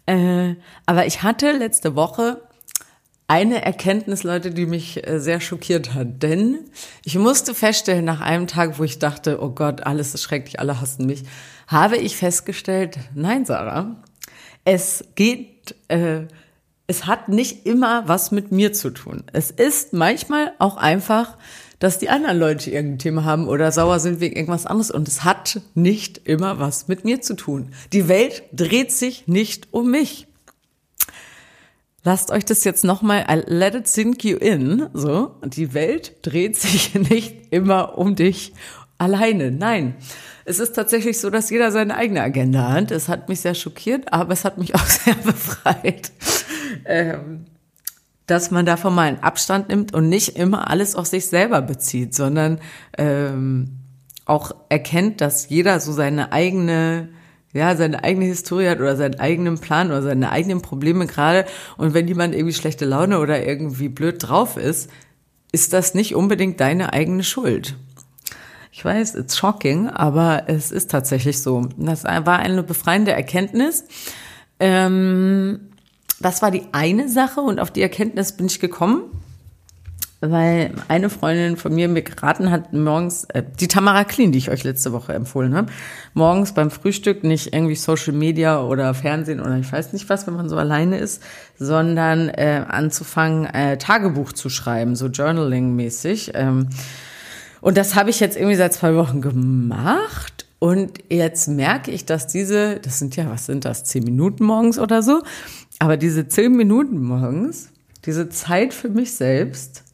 Äh, 0.07 0.57
aber 0.87 1.07
ich 1.07 1.23
hatte 1.23 1.53
letzte 1.53 1.97
Woche 1.97 2.43
eine 3.27 3.65
Erkenntnis, 3.65 4.23
Leute, 4.23 4.51
die 4.51 4.67
mich 4.67 5.07
äh, 5.07 5.19
sehr 5.19 5.41
schockiert 5.41 5.95
hat. 5.95 6.23
Denn 6.23 6.59
ich 7.05 7.17
musste 7.17 7.55
feststellen, 7.55 8.05
nach 8.05 8.21
einem 8.21 8.47
Tag, 8.47 8.79
wo 8.79 8.85
ich 8.85 8.99
dachte, 8.99 9.43
oh 9.43 9.51
Gott, 9.51 9.83
alles 9.85 10.15
ist 10.15 10.23
schrecklich, 10.23 10.61
alle 10.61 10.81
hassen 10.81 11.07
mich, 11.07 11.25
habe 11.67 11.97
ich 11.97 12.17
festgestellt, 12.17 12.99
nein, 13.15 13.47
Sarah, 13.47 13.97
es 14.65 15.05
geht, 15.15 15.75
äh, 15.89 16.23
es 16.87 17.07
hat 17.07 17.31
nicht 17.31 17.65
immer 17.65 18.07
was 18.07 18.31
mit 18.31 18.53
mir 18.53 18.75
zu 18.75 18.91
tun. 18.91 19.25
Es 19.33 19.51
ist 19.51 19.95
manchmal 19.95 20.53
auch 20.59 20.77
einfach 20.77 21.39
dass 21.85 21.99
die 21.99 22.09
anderen 22.09 22.39
Leute 22.39 22.71
irgendein 22.71 22.99
Thema 22.99 23.25
haben 23.25 23.47
oder 23.47 23.71
sauer 23.71 24.01
sind 24.01 24.19
wegen 24.19 24.37
irgendwas 24.37 24.65
anderes. 24.65 24.91
Und 24.91 25.07
es 25.07 25.23
hat 25.23 25.61
nicht 25.75 26.23
immer 26.25 26.59
was 26.59 26.89
mit 26.89 27.05
mir 27.05 27.21
zu 27.21 27.35
tun. 27.35 27.73
Die 27.93 28.09
Welt 28.09 28.43
dreht 28.55 28.91
sich 28.91 29.29
nicht 29.29 29.69
um 29.71 29.91
mich. 29.91 30.27
Lasst 32.03 32.31
euch 32.31 32.47
das 32.47 32.65
jetzt 32.65 32.85
nochmal, 32.85 33.27
let 33.49 33.75
it 33.75 33.87
sink 33.87 34.25
you 34.25 34.39
in, 34.39 34.89
so. 34.95 35.35
Die 35.45 35.75
Welt 35.75 36.15
dreht 36.23 36.57
sich 36.57 36.95
nicht 37.11 37.53
immer 37.53 37.99
um 37.99 38.17
dich 38.17 38.55
alleine. 38.97 39.51
Nein. 39.51 39.95
Es 40.47 40.61
ist 40.61 40.73
tatsächlich 40.73 41.21
so, 41.21 41.29
dass 41.29 41.51
jeder 41.51 41.71
seine 41.71 41.97
eigene 41.97 42.23
Agenda 42.23 42.73
hat. 42.73 42.93
Es 42.93 43.11
hat 43.11 43.29
mich 43.29 43.41
sehr 43.41 43.55
schockiert, 43.55 44.11
aber 44.11 44.33
es 44.33 44.47
hat 44.47 44.57
mich 44.57 44.75
auch 44.75 44.87
sehr 44.87 45.17
befreit. 45.17 46.13
Ähm, 46.87 47.45
dass 48.27 48.51
man 48.51 48.67
davon 48.67 48.95
mal 48.95 49.09
einen 49.09 49.23
Abstand 49.23 49.69
nimmt 49.69 49.95
und 49.95 50.09
nicht 50.09 50.37
immer 50.37 50.71
alles 50.71 50.97
auf 50.97 51.07
sich 51.07 51.27
selber 51.27 51.61
bezieht, 51.63 52.15
sondern 52.15 52.59
ähm, 52.97 53.81
auch 54.25 54.53
erkennt, 54.69 55.21
dass 55.21 55.49
jeder 55.49 55.81
so 55.81 55.93
seine 55.93 56.33
eigene 56.33 57.09
ja, 57.55 57.77
seine 57.77 58.03
eigene 58.03 58.27
Historie 58.27 58.69
hat 58.69 58.81
oder 58.81 58.97
seinen 58.97 59.21
eigenen 59.21 59.59
Plan 59.59 59.87
oder 59.87 60.03
seine 60.03 60.33
eigenen 60.33 60.61
Probleme 60.61 61.07
gerade. 61.07 61.47
Und 61.77 61.95
wenn 61.95 62.09
jemand 62.09 62.35
irgendwie 62.35 62.53
schlechte 62.53 62.85
Laune 62.85 63.21
oder 63.21 63.47
irgendwie 63.47 63.89
blöd 63.89 64.17
drauf 64.19 64.57
ist, 64.57 64.91
ist 65.53 65.73
das 65.73 65.95
nicht 65.95 66.17
unbedingt 66.17 66.59
deine 66.59 66.93
eigene 66.93 67.23
Schuld. 67.23 67.77
Ich 68.73 68.85
weiß, 68.85 69.15
it's 69.15 69.39
shocking, 69.39 69.89
aber 69.89 70.49
es 70.49 70.73
ist 70.73 70.91
tatsächlich 70.91 71.41
so. 71.41 71.69
Das 71.77 72.03
war 72.03 72.41
eine 72.41 72.65
befreiende 72.65 73.13
Erkenntnis. 73.13 73.85
Ähm, 74.59 75.69
das 76.25 76.41
war 76.41 76.51
die 76.51 76.63
eine 76.73 77.09
Sache 77.09 77.41
und 77.41 77.61
auf 77.61 77.71
die 77.71 77.83
Erkenntnis 77.83 78.33
bin 78.33 78.47
ich 78.47 78.59
gekommen, 78.59 79.03
weil 80.21 80.73
eine 80.89 81.11
Freundin 81.11 81.59
von 81.59 81.75
mir 81.75 81.87
mir 81.87 82.01
geraten 82.01 82.51
hat, 82.51 82.73
morgens, 82.73 83.25
äh, 83.25 83.43
die 83.61 83.69
Tamara 83.69 84.05
Clean, 84.05 84.33
die 84.33 84.39
ich 84.39 84.51
euch 84.51 84.65
letzte 84.65 84.93
Woche 84.93 85.13
empfohlen 85.13 85.55
habe, 85.55 85.71
morgens 86.15 86.53
beim 86.53 86.71
Frühstück 86.71 87.25
nicht 87.25 87.53
irgendwie 87.53 87.75
Social 87.75 88.15
Media 88.15 88.63
oder 88.63 88.95
Fernsehen 88.95 89.41
oder 89.41 89.59
ich 89.59 89.71
weiß 89.71 89.93
nicht 89.93 90.09
was, 90.09 90.27
wenn 90.27 90.35
man 90.35 90.49
so 90.49 90.57
alleine 90.57 90.97
ist, 90.97 91.23
sondern 91.59 92.31
äh, 92.31 92.65
anzufangen, 92.67 93.45
äh, 93.45 93.77
Tagebuch 93.77 94.33
zu 94.33 94.49
schreiben, 94.49 94.97
so 94.97 95.09
Journaling-mäßig. 95.09 96.33
Ähm, 96.33 96.71
und 97.61 97.77
das 97.77 97.95
habe 97.95 98.09
ich 98.09 98.21
jetzt 98.21 98.37
irgendwie 98.37 98.57
seit 98.57 98.73
zwei 98.73 98.95
Wochen 98.95 99.21
gemacht 99.21 100.47
Und 100.65 100.93
jetzt 101.11 101.47
merke 101.47 101.91
ich, 101.91 102.07
dass 102.07 102.27
diese, 102.27 102.81
das 102.81 102.99
sind 102.99 103.17
ja, 103.17 103.29
was 103.29 103.45
sind 103.45 103.67
das, 103.67 103.85
zehn 103.85 104.03
Minuten 104.03 104.45
morgens 104.45 104.79
oder 104.79 105.03
so, 105.03 105.23
aber 105.85 105.99
diese 105.99 106.27
zehn 106.29 106.57
Minuten 106.57 107.03
morgens, 107.03 107.69
diese 108.07 108.31
Zeit 108.31 108.73
für 108.73 108.89
mich 108.89 109.17
selbst, 109.17 109.85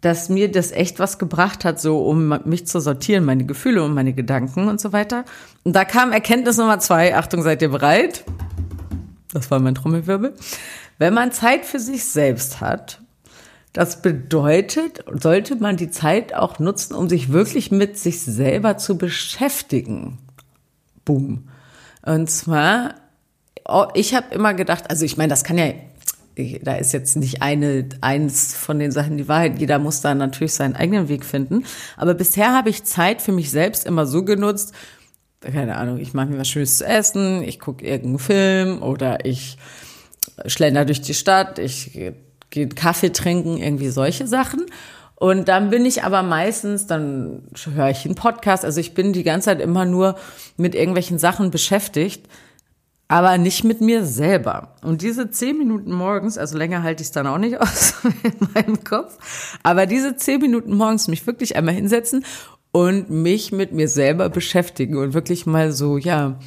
dass 0.00 0.30
mir 0.30 0.50
das 0.50 0.72
echt 0.72 0.98
was 1.00 1.18
gebracht 1.18 1.66
hat, 1.66 1.78
so 1.78 2.06
um 2.06 2.34
mich 2.46 2.66
zu 2.66 2.80
sortieren, 2.80 3.26
meine 3.26 3.44
Gefühle 3.44 3.84
und 3.84 3.92
meine 3.92 4.14
Gedanken 4.14 4.68
und 4.68 4.80
so 4.80 4.94
weiter. 4.94 5.26
Und 5.64 5.76
da 5.76 5.84
kam 5.84 6.12
Erkenntnis 6.12 6.56
Nummer 6.56 6.78
zwei. 6.78 7.14
Achtung, 7.14 7.42
seid 7.42 7.60
ihr 7.60 7.68
bereit? 7.68 8.24
Das 9.34 9.50
war 9.50 9.60
mein 9.60 9.74
Trommelwirbel. 9.74 10.32
Wenn 10.96 11.12
man 11.12 11.30
Zeit 11.30 11.66
für 11.66 11.78
sich 11.78 12.06
selbst 12.06 12.62
hat, 12.62 13.02
das 13.74 14.00
bedeutet, 14.00 15.04
sollte 15.12 15.56
man 15.56 15.76
die 15.76 15.90
Zeit 15.90 16.34
auch 16.34 16.58
nutzen, 16.58 16.94
um 16.94 17.10
sich 17.10 17.32
wirklich 17.32 17.70
mit 17.70 17.98
sich 17.98 18.22
selber 18.22 18.78
zu 18.78 18.96
beschäftigen. 18.96 20.16
Boom. 21.04 21.48
Und 22.00 22.30
zwar, 22.30 22.94
ich 23.94 24.14
habe 24.14 24.34
immer 24.34 24.54
gedacht, 24.54 24.90
also 24.90 25.04
ich 25.04 25.16
meine, 25.16 25.30
das 25.30 25.44
kann 25.44 25.58
ja 25.58 25.72
da 26.62 26.76
ist 26.76 26.92
jetzt 26.92 27.16
nicht 27.16 27.42
eine, 27.42 27.88
eins 28.00 28.54
von 28.54 28.78
den 28.78 28.90
Sachen 28.90 29.18
die 29.18 29.28
Wahrheit. 29.28 29.58
Jeder 29.58 29.78
muss 29.78 30.00
da 30.00 30.14
natürlich 30.14 30.54
seinen 30.54 30.76
eigenen 30.76 31.08
Weg 31.08 31.24
finden. 31.24 31.64
Aber 31.96 32.14
bisher 32.14 32.54
habe 32.54 32.70
ich 32.70 32.84
Zeit 32.84 33.20
für 33.20 33.32
mich 33.32 33.50
selbst 33.50 33.86
immer 33.86 34.06
so 34.06 34.24
genutzt, 34.24 34.72
keine 35.40 35.76
Ahnung, 35.76 35.98
ich 35.98 36.14
mache 36.14 36.28
mir 36.28 36.38
was 36.38 36.48
Schönes 36.48 36.78
zu 36.78 36.86
essen, 36.86 37.42
ich 37.42 37.58
gucke 37.58 37.84
irgendeinen 37.84 38.18
Film 38.20 38.82
oder 38.82 39.24
ich 39.24 39.58
schlender 40.46 40.84
durch 40.84 41.00
die 41.00 41.14
Stadt, 41.14 41.58
ich 41.58 41.92
gehe 42.50 42.68
Kaffee 42.68 43.10
trinken, 43.10 43.58
irgendwie 43.58 43.88
solche 43.88 44.26
Sachen. 44.26 44.66
Und 45.16 45.48
dann 45.48 45.70
bin 45.70 45.84
ich 45.84 46.04
aber 46.04 46.22
meistens, 46.22 46.86
dann 46.86 47.42
höre 47.74 47.90
ich 47.90 48.04
einen 48.04 48.14
Podcast. 48.14 48.64
Also 48.64 48.80
ich 48.80 48.94
bin 48.94 49.12
die 49.12 49.22
ganze 49.22 49.46
Zeit 49.46 49.60
immer 49.60 49.84
nur 49.84 50.16
mit 50.56 50.74
irgendwelchen 50.74 51.18
Sachen 51.18 51.50
beschäftigt 51.50 52.26
aber 53.12 53.36
nicht 53.36 53.62
mit 53.62 53.82
mir 53.82 54.06
selber. 54.06 54.74
Und 54.80 55.02
diese 55.02 55.30
zehn 55.30 55.58
Minuten 55.58 55.92
morgens, 55.92 56.38
also 56.38 56.56
länger 56.56 56.82
halte 56.82 57.02
ich 57.02 57.08
es 57.08 57.12
dann 57.12 57.26
auch 57.26 57.36
nicht 57.36 57.56
aus 57.60 57.96
in 58.22 58.48
meinem 58.54 58.84
Kopf, 58.84 59.58
aber 59.62 59.84
diese 59.84 60.16
zehn 60.16 60.40
Minuten 60.40 60.74
morgens 60.74 61.08
mich 61.08 61.26
wirklich 61.26 61.54
einmal 61.54 61.74
hinsetzen 61.74 62.24
und 62.70 63.10
mich 63.10 63.52
mit 63.52 63.72
mir 63.72 63.88
selber 63.88 64.30
beschäftigen 64.30 64.96
und 64.96 65.12
wirklich 65.12 65.44
mal 65.44 65.72
so, 65.72 65.98
ja, 65.98 66.38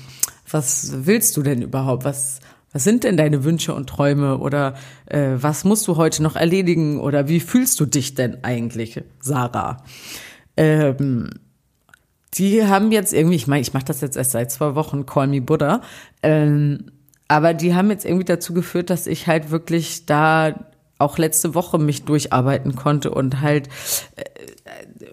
was 0.50 1.06
willst 1.06 1.38
du 1.38 1.44
denn 1.44 1.62
überhaupt? 1.62 2.04
Was, 2.04 2.40
was 2.74 2.84
sind 2.84 3.04
denn 3.04 3.16
deine 3.16 3.44
Wünsche 3.44 3.76
und 3.76 3.88
Träume? 3.88 4.40
Oder 4.40 4.74
äh, 5.06 5.34
was 5.36 5.66
musst 5.66 5.88
du 5.88 5.98
heute 5.98 6.24
noch 6.24 6.36
erledigen? 6.36 7.00
Oder 7.00 7.28
wie 7.28 7.42
fühlst 7.42 7.80
du 7.80 7.86
dich 7.86 8.16
denn 8.16 8.44
eigentlich, 8.44 9.04
Sarah? 9.22 9.84
Ähm, 10.58 11.30
die 12.38 12.66
haben 12.66 12.92
jetzt 12.92 13.14
irgendwie, 13.14 13.36
ich 13.36 13.48
meine, 13.48 13.62
ich 13.62 13.74
mache 13.74 13.86
das 13.86 14.02
jetzt 14.02 14.18
erst 14.18 14.32
seit 14.32 14.52
zwei 14.52 14.76
Wochen, 14.76 15.06
Call 15.06 15.28
Me 15.28 15.42
Buddha, 15.42 15.82
ähm, 16.22 16.92
aber 17.28 17.54
die 17.54 17.74
haben 17.74 17.90
jetzt 17.90 18.06
irgendwie 18.06 18.26
dazu 18.26 18.54
geführt, 18.54 18.90
dass 18.90 19.08
ich 19.08 19.28
halt 19.28 19.52
wirklich 19.52 20.06
da 20.06 20.54
auch 20.98 21.18
letzte 21.18 21.56
Woche 21.56 21.78
mich 21.78 22.06
durcharbeiten 22.06 22.76
konnte 22.76 23.12
und 23.12 23.42
halt 23.42 23.68
äh, 24.16 24.24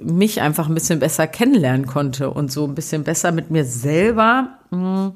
mich 0.02 0.40
einfach 0.40 0.68
ein 0.68 0.74
bisschen 0.74 0.98
besser 0.98 1.26
kennenlernen 1.26 1.86
konnte 1.86 2.30
und 2.30 2.52
so 2.52 2.64
ein 2.66 2.74
bisschen 2.74 3.04
besser 3.04 3.32
mit 3.32 3.50
mir 3.50 3.64
selber 3.64 4.58
mh, 4.70 5.06
hm, 5.06 5.12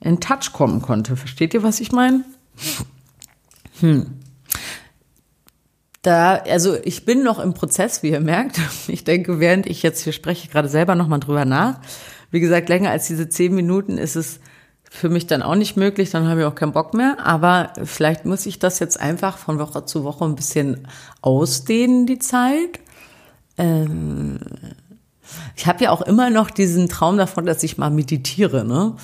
in 0.00 0.20
Touch 0.20 0.52
kommen 0.52 0.80
konnte. 0.80 1.16
Versteht 1.16 1.54
ihr, 1.54 1.62
was 1.62 1.80
ich 1.80 1.90
meine? 1.90 2.24
Hm 3.80 4.06
da, 6.02 6.36
also 6.36 6.76
ich 6.84 7.04
bin 7.04 7.22
noch 7.22 7.38
im 7.38 7.54
Prozess, 7.54 8.02
wie 8.02 8.10
ihr 8.10 8.20
merkt. 8.20 8.60
Ich 8.88 9.04
denke, 9.04 9.40
während 9.40 9.66
ich 9.66 9.82
jetzt 9.82 10.02
hier 10.02 10.12
spreche, 10.12 10.48
gerade 10.48 10.68
selber 10.68 10.94
nochmal 10.94 11.20
drüber 11.20 11.44
nach. 11.44 11.80
Wie 12.30 12.40
gesagt, 12.40 12.68
länger 12.68 12.90
als 12.90 13.06
diese 13.06 13.28
zehn 13.28 13.54
Minuten 13.54 13.98
ist 13.98 14.16
es 14.16 14.40
für 14.90 15.08
mich 15.08 15.26
dann 15.26 15.42
auch 15.42 15.54
nicht 15.54 15.76
möglich, 15.76 16.10
dann 16.10 16.26
habe 16.26 16.40
ich 16.40 16.46
auch 16.46 16.54
keinen 16.54 16.72
Bock 16.72 16.94
mehr. 16.94 17.18
Aber 17.24 17.72
vielleicht 17.84 18.24
muss 18.24 18.46
ich 18.46 18.58
das 18.58 18.78
jetzt 18.78 18.98
einfach 18.98 19.36
von 19.36 19.58
Woche 19.58 19.84
zu 19.84 20.04
Woche 20.04 20.24
ein 20.24 20.34
bisschen 20.34 20.88
ausdehnen, 21.20 22.06
die 22.06 22.18
Zeit. 22.18 22.80
Ähm 23.58 24.38
ich 25.56 25.66
habe 25.66 25.84
ja 25.84 25.90
auch 25.90 26.02
immer 26.02 26.30
noch 26.30 26.50
diesen 26.50 26.88
Traum 26.88 27.18
davon, 27.18 27.44
dass 27.44 27.62
ich 27.62 27.76
mal 27.76 27.90
meditiere. 27.90 28.64
Ne? 28.64 28.94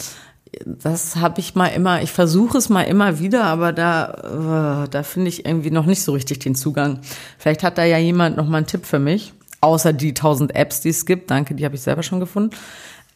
Das 0.65 1.17
habe 1.17 1.41
ich 1.41 1.55
mal 1.55 1.69
immer, 1.69 2.03
ich 2.03 2.11
versuche 2.11 2.59
es 2.59 2.69
mal 2.69 2.83
immer 2.83 3.19
wieder, 3.19 3.45
aber 3.45 3.73
da, 3.73 4.85
äh, 4.85 4.89
da 4.89 5.03
finde 5.03 5.29
ich 5.29 5.47
irgendwie 5.47 5.71
noch 5.71 5.87
nicht 5.87 6.03
so 6.03 6.13
richtig 6.13 6.41
den 6.41 6.55
Zugang. 6.55 7.01
Vielleicht 7.39 7.63
hat 7.63 7.79
da 7.79 7.85
ja 7.85 7.99
jemand 7.99 8.37
noch 8.37 8.47
mal 8.47 8.59
einen 8.59 8.67
Tipp 8.67 8.85
für 8.87 8.99
mich, 8.99 9.33
außer 9.61 9.93
die 9.93 10.15
tausend 10.15 10.55
Apps, 10.55 10.81
die 10.81 10.91
es 10.91 11.07
gibt. 11.07 11.31
Danke, 11.31 11.55
die 11.55 11.65
habe 11.65 11.75
ich 11.75 11.83
selber 11.83 12.03
schon 12.03 12.21
gefunden. 12.21 12.57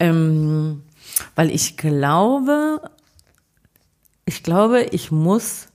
Ähm, 0.00 0.83
weil 1.35 1.50
ich 1.50 1.76
glaube, 1.76 2.80
ich 4.25 4.42
glaube, 4.42 4.83
ich 4.90 5.11
muss, 5.11 5.68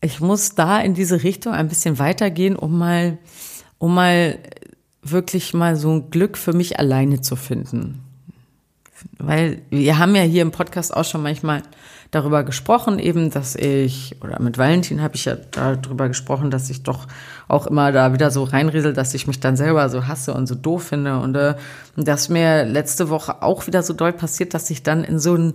ich 0.00 0.20
muss 0.20 0.54
da 0.54 0.80
in 0.80 0.94
diese 0.94 1.22
Richtung 1.22 1.52
ein 1.52 1.68
bisschen 1.68 1.98
weitergehen, 1.98 2.56
um 2.56 2.78
mal, 2.78 3.18
um 3.78 3.94
mal 3.94 4.38
wirklich 5.02 5.52
mal 5.54 5.76
so 5.76 5.90
ein 5.92 6.10
Glück 6.10 6.38
für 6.38 6.52
mich 6.52 6.78
alleine 6.78 7.20
zu 7.20 7.36
finden 7.36 8.02
weil 9.18 9.62
wir 9.70 9.98
haben 9.98 10.14
ja 10.14 10.22
hier 10.22 10.42
im 10.42 10.50
Podcast 10.50 10.94
auch 10.96 11.04
schon 11.04 11.22
manchmal 11.22 11.62
darüber 12.12 12.44
gesprochen, 12.44 12.98
eben, 12.98 13.30
dass 13.30 13.56
ich, 13.56 14.16
oder 14.22 14.40
mit 14.40 14.58
Valentin 14.58 15.02
habe 15.02 15.14
ich 15.14 15.24
ja 15.24 15.34
darüber 15.34 16.08
gesprochen, 16.08 16.50
dass 16.50 16.68
ich 16.70 16.82
doch 16.82 17.08
auch 17.48 17.66
immer 17.66 17.90
da 17.90 18.12
wieder 18.12 18.30
so 18.30 18.44
reinriesel, 18.44 18.92
dass 18.92 19.14
ich 19.14 19.26
mich 19.26 19.40
dann 19.40 19.56
selber 19.56 19.88
so 19.88 20.06
hasse 20.06 20.34
und 20.34 20.46
so 20.46 20.54
doof 20.54 20.84
finde. 20.84 21.18
Und 21.18 21.34
äh, 21.36 21.54
dass 21.96 22.28
mir 22.28 22.64
letzte 22.64 23.08
Woche 23.08 23.42
auch 23.42 23.66
wieder 23.66 23.82
so 23.82 23.94
doll 23.94 24.12
passiert, 24.12 24.52
dass 24.54 24.70
ich 24.70 24.82
dann 24.82 25.04
in 25.04 25.18
so 25.18 25.34
ein 25.34 25.54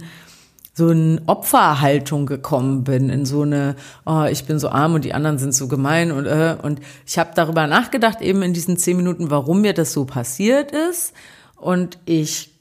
so 0.74 0.89
eine 0.89 1.20
Opferhaltung 1.25 2.27
gekommen 2.27 2.84
bin, 2.84 3.10
in 3.10 3.25
so 3.25 3.42
eine, 3.42 3.75
oh, 4.06 4.25
ich 4.30 4.46
bin 4.46 4.60
so 4.60 4.70
arm 4.70 4.94
und 4.94 5.06
die 5.06 5.16
anderen 5.16 5.39
sind 5.39 5.56
so 5.56 5.68
gemein 5.68 6.12
und 6.12 6.27
äh, 6.27 6.56
und 6.62 6.82
ich 7.08 7.18
habe 7.18 7.32
darüber 7.34 7.66
nachgedacht 7.66 8.22
eben 8.22 8.44
in 8.44 8.54
diesen 8.54 8.77
zehn 8.77 8.96
Minuten, 8.96 9.32
warum 9.32 9.62
mir 9.62 9.74
das 9.74 9.92
so 9.92 10.06
passiert 10.06 10.72
ist 10.72 11.13
und 11.56 11.98
ich 12.06 12.57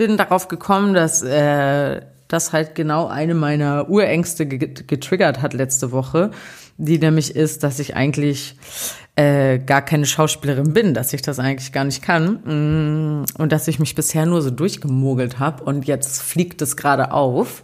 bin 0.00 0.16
darauf 0.16 0.48
gekommen, 0.48 0.94
dass 0.94 1.20
äh, 1.20 2.00
das 2.26 2.54
halt 2.54 2.74
genau 2.74 3.08
eine 3.08 3.34
meiner 3.34 3.90
Urängste 3.90 4.46
getriggert 4.46 5.42
hat 5.42 5.52
letzte 5.52 5.92
Woche, 5.92 6.30
die 6.78 6.98
nämlich 6.98 7.36
ist, 7.36 7.64
dass 7.64 7.78
ich 7.78 7.96
eigentlich 7.96 8.56
äh, 9.16 9.58
gar 9.58 9.82
keine 9.82 10.06
Schauspielerin 10.06 10.72
bin, 10.72 10.94
dass 10.94 11.12
ich 11.12 11.20
das 11.20 11.38
eigentlich 11.38 11.72
gar 11.72 11.84
nicht 11.84 12.00
kann 12.00 12.40
mm, 12.44 13.24
und 13.36 13.52
dass 13.52 13.68
ich 13.68 13.78
mich 13.78 13.94
bisher 13.94 14.24
nur 14.24 14.40
so 14.40 14.48
durchgemogelt 14.48 15.38
habe 15.38 15.64
und 15.64 15.86
jetzt 15.86 16.22
fliegt 16.22 16.62
es 16.62 16.78
gerade 16.78 17.12
auf. 17.12 17.62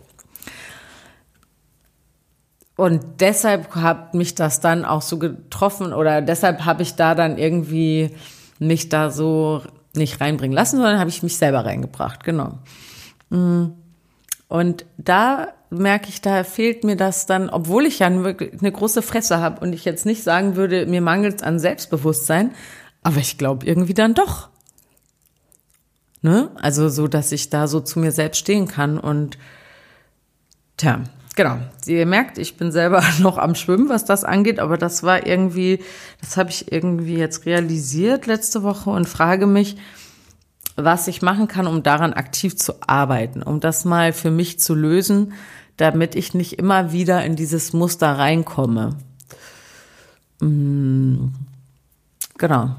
Und 2.76 3.00
deshalb 3.20 3.74
hat 3.76 4.12
mich 4.12 4.34
das 4.34 4.60
dann 4.60 4.84
auch 4.84 5.00
so 5.00 5.18
getroffen 5.18 5.94
oder 5.94 6.20
deshalb 6.20 6.66
habe 6.66 6.82
ich 6.82 6.96
da 6.96 7.14
dann 7.14 7.38
irgendwie 7.38 8.10
mich 8.58 8.90
da 8.90 9.10
so 9.10 9.62
nicht 9.96 10.20
reinbringen 10.20 10.54
lassen, 10.54 10.76
sondern 10.76 10.98
habe 10.98 11.10
ich 11.10 11.22
mich 11.22 11.36
selber 11.36 11.64
reingebracht, 11.64 12.24
genau. 12.24 12.58
Mm. 13.30 13.66
Und 14.48 14.86
da 14.96 15.48
merke 15.70 16.08
ich, 16.08 16.20
da 16.20 16.44
fehlt 16.44 16.84
mir 16.84 16.96
das 16.96 17.26
dann, 17.26 17.50
obwohl 17.50 17.86
ich 17.86 17.98
ja 17.98 18.06
eine, 18.06 18.34
große 18.34 19.02
Fresse 19.02 19.38
habe 19.38 19.60
und 19.60 19.72
ich 19.72 19.84
jetzt 19.84 20.06
nicht 20.06 20.22
sagen 20.22 20.56
würde, 20.56 20.86
mir 20.86 21.00
mangelt 21.00 21.36
es 21.36 21.42
an 21.42 21.58
Selbstbewusstsein, 21.58 22.52
aber 23.02 23.18
ich 23.18 23.38
glaube 23.38 23.66
irgendwie 23.66 23.94
dann 23.94 24.14
doch. 24.14 24.48
Ne? 26.22 26.50
Also 26.56 26.88
so, 26.88 27.08
dass 27.08 27.32
ich 27.32 27.50
da 27.50 27.66
so 27.66 27.80
zu 27.80 27.98
mir 27.98 28.12
selbst 28.12 28.38
stehen 28.38 28.68
kann 28.68 28.98
und 28.98 29.38
tja, 30.76 31.02
genau. 31.36 31.58
Ihr 31.86 32.06
merkt, 32.06 32.38
ich 32.38 32.56
bin 32.56 32.72
selber 32.72 33.02
noch 33.20 33.38
am 33.38 33.54
Schwimmen, 33.54 33.88
was 33.88 34.04
das 34.04 34.24
angeht, 34.24 34.58
aber 34.58 34.76
das 34.76 35.04
war 35.04 35.24
irgendwie, 35.24 35.78
das 36.20 36.36
habe 36.36 36.50
ich 36.50 36.72
irgendwie 36.72 37.16
jetzt 37.16 37.46
realisiert 37.46 38.26
letzte 38.26 38.64
Woche 38.64 38.90
und 38.90 39.08
frage 39.08 39.46
mich, 39.46 39.76
was 40.74 41.08
ich 41.08 41.22
machen 41.22 41.48
kann, 41.48 41.66
um 41.66 41.82
daran 41.82 42.12
aktiv 42.12 42.56
zu 42.56 42.74
arbeiten, 42.86 43.42
um 43.42 43.60
das 43.60 43.84
mal 43.84 44.12
für 44.12 44.30
mich 44.30 44.58
zu 44.58 44.74
lösen, 44.74 45.32
damit 45.76 46.14
ich 46.14 46.34
nicht 46.34 46.58
immer 46.58 46.92
wieder 46.92 47.24
in 47.24 47.36
dieses 47.36 47.72
Muster 47.72 48.18
reinkomme. 48.18 48.96
Mm, 50.40 51.28
genau. 52.36 52.76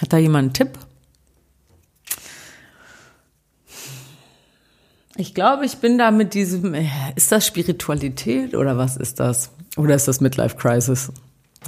Hat 0.00 0.12
da 0.12 0.18
jemand 0.18 0.44
einen 0.44 0.52
Tipp? 0.52 0.78
Ich 5.18 5.34
glaube, 5.34 5.64
ich 5.64 5.78
bin 5.78 5.96
da 5.98 6.10
mit 6.10 6.34
diesem, 6.34 6.74
äh, 6.74 6.86
ist 7.14 7.32
das 7.32 7.46
Spiritualität 7.46 8.54
oder 8.54 8.76
was 8.76 8.96
ist 8.96 9.18
das? 9.18 9.50
Oder 9.76 9.94
ist 9.94 10.08
das 10.08 10.20
Midlife 10.20 10.56
Crisis? 10.56 11.10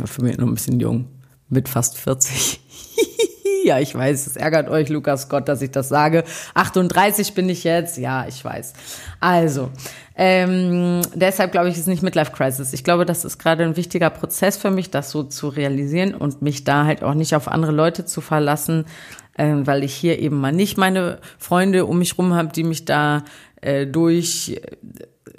Für 0.04 0.22
mich 0.22 0.36
noch 0.36 0.46
ein 0.46 0.54
bisschen 0.54 0.80
jung, 0.80 1.06
mit 1.48 1.68
fast 1.68 1.96
40. 1.98 2.60
Ja, 3.64 3.78
ich 3.78 3.94
weiß, 3.94 4.26
es 4.26 4.36
ärgert 4.36 4.68
euch, 4.68 4.88
Lukas 4.88 5.22
Scott, 5.22 5.48
dass 5.48 5.62
ich 5.62 5.70
das 5.70 5.88
sage. 5.88 6.24
38 6.54 7.34
bin 7.34 7.48
ich 7.48 7.64
jetzt. 7.64 7.98
Ja, 7.98 8.26
ich 8.28 8.44
weiß. 8.44 8.72
Also, 9.20 9.70
ähm, 10.16 11.00
deshalb 11.14 11.52
glaube 11.52 11.68
ich, 11.68 11.78
ist 11.78 11.88
nicht 11.88 12.02
Midlife 12.02 12.32
Crisis. 12.32 12.72
Ich 12.72 12.84
glaube, 12.84 13.04
das 13.04 13.24
ist 13.24 13.38
gerade 13.38 13.64
ein 13.64 13.76
wichtiger 13.76 14.10
Prozess 14.10 14.56
für 14.56 14.70
mich, 14.70 14.90
das 14.90 15.10
so 15.10 15.22
zu 15.22 15.48
realisieren 15.48 16.14
und 16.14 16.42
mich 16.42 16.64
da 16.64 16.84
halt 16.84 17.02
auch 17.02 17.14
nicht 17.14 17.34
auf 17.34 17.48
andere 17.48 17.72
Leute 17.72 18.04
zu 18.04 18.20
verlassen, 18.20 18.84
äh, 19.36 19.54
weil 19.54 19.84
ich 19.84 19.94
hier 19.94 20.18
eben 20.18 20.40
mal 20.40 20.52
nicht 20.52 20.76
meine 20.76 21.18
Freunde 21.38 21.86
um 21.86 21.98
mich 21.98 22.18
rum 22.18 22.34
habe, 22.34 22.52
die 22.52 22.64
mich 22.64 22.84
da 22.84 23.24
äh, 23.60 23.86
durch 23.86 24.60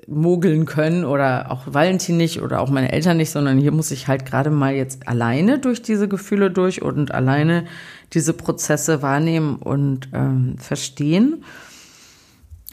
mogeln 0.10 0.66
können 0.66 1.06
oder 1.06 1.52
auch 1.52 1.62
Valentin 1.68 2.18
nicht 2.18 2.42
oder 2.42 2.62
auch 2.62 2.70
meine 2.70 2.92
Eltern 2.92 3.18
nicht, 3.18 3.30
sondern 3.30 3.58
hier 3.58 3.72
muss 3.72 3.92
ich 3.92 4.08
halt 4.08 4.26
gerade 4.26 4.50
mal 4.50 4.74
jetzt 4.74 5.08
alleine 5.08 5.60
durch 5.60 5.82
diese 5.82 6.08
Gefühle 6.08 6.52
durch 6.52 6.82
und 6.82 7.14
alleine 7.14 7.66
diese 8.14 8.34
Prozesse 8.34 9.02
wahrnehmen 9.02 9.58
und 9.58 10.10
ähm, 10.14 10.58
verstehen. 10.58 11.44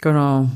Genau. 0.01 0.49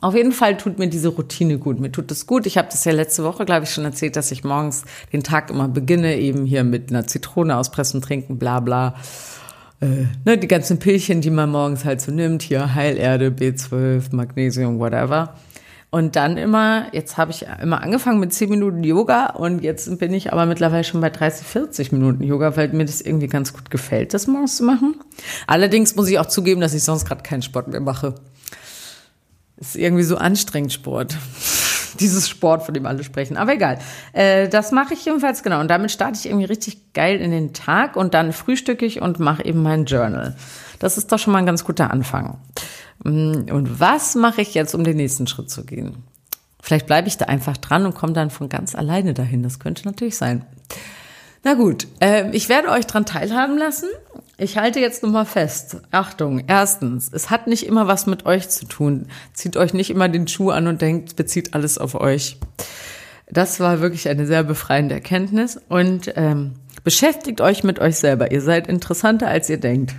Auf 0.00 0.14
jeden 0.14 0.32
Fall 0.32 0.56
tut 0.56 0.78
mir 0.78 0.88
diese 0.88 1.08
Routine 1.08 1.58
gut. 1.58 1.80
Mir 1.80 1.90
tut 1.90 2.10
es 2.10 2.26
gut. 2.26 2.46
Ich 2.46 2.58
habe 2.58 2.68
das 2.70 2.84
ja 2.84 2.92
letzte 2.92 3.24
Woche, 3.24 3.44
glaube 3.44 3.64
ich, 3.64 3.70
schon 3.70 3.84
erzählt, 3.84 4.16
dass 4.16 4.30
ich 4.30 4.44
morgens 4.44 4.84
den 5.12 5.22
Tag 5.22 5.50
immer 5.50 5.68
beginne, 5.68 6.16
eben 6.16 6.44
hier 6.44 6.64
mit 6.64 6.90
einer 6.90 7.06
Zitrone 7.06 7.56
auspressen, 7.56 8.02
trinken, 8.02 8.38
bla 8.38 8.60
bla 8.60 8.94
äh, 9.82 10.06
ne, 10.24 10.38
die 10.38 10.48
ganzen 10.48 10.78
Pillchen, 10.78 11.20
die 11.20 11.30
man 11.30 11.50
morgens 11.50 11.84
halt 11.84 12.00
so 12.00 12.12
nimmt, 12.12 12.42
hier 12.42 12.74
Heilerde, 12.74 13.30
B12, 13.30 14.14
Magnesium, 14.14 14.78
whatever. 14.78 15.34
Und 15.94 16.16
dann 16.16 16.38
immer, 16.38 16.86
jetzt 16.92 17.18
habe 17.18 17.32
ich 17.32 17.44
immer 17.60 17.82
angefangen 17.82 18.18
mit 18.18 18.32
10 18.32 18.48
Minuten 18.48 18.82
Yoga 18.82 19.26
und 19.26 19.62
jetzt 19.62 19.98
bin 19.98 20.14
ich 20.14 20.32
aber 20.32 20.46
mittlerweile 20.46 20.84
schon 20.84 21.02
bei 21.02 21.10
30, 21.10 21.46
40 21.46 21.92
Minuten 21.92 22.22
Yoga, 22.22 22.56
weil 22.56 22.68
mir 22.68 22.86
das 22.86 23.02
irgendwie 23.02 23.26
ganz 23.26 23.52
gut 23.52 23.70
gefällt, 23.70 24.14
das 24.14 24.26
morgens 24.26 24.56
zu 24.56 24.64
machen. 24.64 24.94
Allerdings 25.46 25.94
muss 25.94 26.08
ich 26.08 26.18
auch 26.18 26.24
zugeben, 26.24 26.62
dass 26.62 26.72
ich 26.72 26.82
sonst 26.82 27.04
gerade 27.04 27.22
keinen 27.22 27.42
Sport 27.42 27.68
mehr 27.68 27.82
mache. 27.82 28.14
Ist 29.58 29.76
irgendwie 29.76 30.02
so 30.02 30.16
anstrengend 30.16 30.72
Sport. 30.72 31.14
Dieses 32.00 32.26
Sport, 32.26 32.62
von 32.62 32.72
dem 32.72 32.86
alle 32.86 33.04
sprechen. 33.04 33.36
Aber 33.36 33.52
egal. 33.52 33.78
Äh, 34.14 34.48
das 34.48 34.72
mache 34.72 34.94
ich 34.94 35.04
jedenfalls 35.04 35.42
genau. 35.42 35.60
Und 35.60 35.68
damit 35.68 35.90
starte 35.90 36.18
ich 36.18 36.24
irgendwie 36.24 36.46
richtig 36.46 36.94
geil 36.94 37.20
in 37.20 37.32
den 37.32 37.52
Tag 37.52 37.96
und 37.96 38.14
dann 38.14 38.32
frühstücke 38.32 38.86
ich 38.86 39.02
und 39.02 39.20
mache 39.20 39.44
eben 39.44 39.62
mein 39.62 39.84
Journal. 39.84 40.36
Das 40.78 40.96
ist 40.96 41.12
doch 41.12 41.18
schon 41.18 41.34
mal 41.34 41.40
ein 41.40 41.46
ganz 41.46 41.64
guter 41.64 41.90
Anfang. 41.90 42.38
Mm, 43.04 43.50
und 43.50 43.80
was 43.80 44.14
mache 44.14 44.42
ich 44.42 44.54
jetzt, 44.54 44.74
um 44.74 44.84
den 44.84 44.96
nächsten 44.96 45.26
Schritt 45.26 45.50
zu 45.50 45.64
gehen? 45.64 46.04
Vielleicht 46.62 46.86
bleibe 46.86 47.08
ich 47.08 47.16
da 47.16 47.24
einfach 47.26 47.56
dran 47.56 47.84
und 47.86 47.94
komme 47.94 48.12
dann 48.12 48.30
von 48.30 48.48
ganz 48.48 48.74
alleine 48.74 49.14
dahin. 49.14 49.42
Das 49.42 49.58
könnte 49.58 49.84
natürlich 49.84 50.16
sein. 50.16 50.44
Na 51.44 51.54
gut, 51.54 51.88
äh, 51.98 52.30
ich 52.30 52.48
werde 52.48 52.68
euch 52.68 52.86
dran 52.86 53.04
teilhaben 53.04 53.58
lassen. 53.58 53.88
Ich 54.38 54.58
halte 54.58 54.78
jetzt 54.78 55.02
nur 55.02 55.10
mal 55.10 55.24
fest. 55.24 55.78
Achtung, 55.90 56.44
erstens, 56.46 57.10
es 57.12 57.30
hat 57.30 57.48
nicht 57.48 57.66
immer 57.66 57.88
was 57.88 58.06
mit 58.06 58.26
euch 58.26 58.48
zu 58.48 58.66
tun. 58.66 59.08
Zieht 59.32 59.56
euch 59.56 59.74
nicht 59.74 59.90
immer 59.90 60.08
den 60.08 60.28
Schuh 60.28 60.50
an 60.50 60.68
und 60.68 60.80
denkt, 60.80 61.16
bezieht 61.16 61.54
alles 61.54 61.78
auf 61.78 61.96
euch. 61.96 62.38
Das 63.28 63.58
war 63.58 63.80
wirklich 63.80 64.08
eine 64.08 64.26
sehr 64.26 64.44
befreiende 64.44 64.94
Erkenntnis. 64.94 65.60
Und 65.68 66.12
ähm, 66.14 66.52
beschäftigt 66.84 67.40
euch 67.40 67.64
mit 67.64 67.80
euch 67.80 67.96
selber. 67.96 68.30
Ihr 68.30 68.40
seid 68.40 68.68
interessanter, 68.68 69.26
als 69.26 69.50
ihr 69.50 69.58
denkt. 69.58 69.94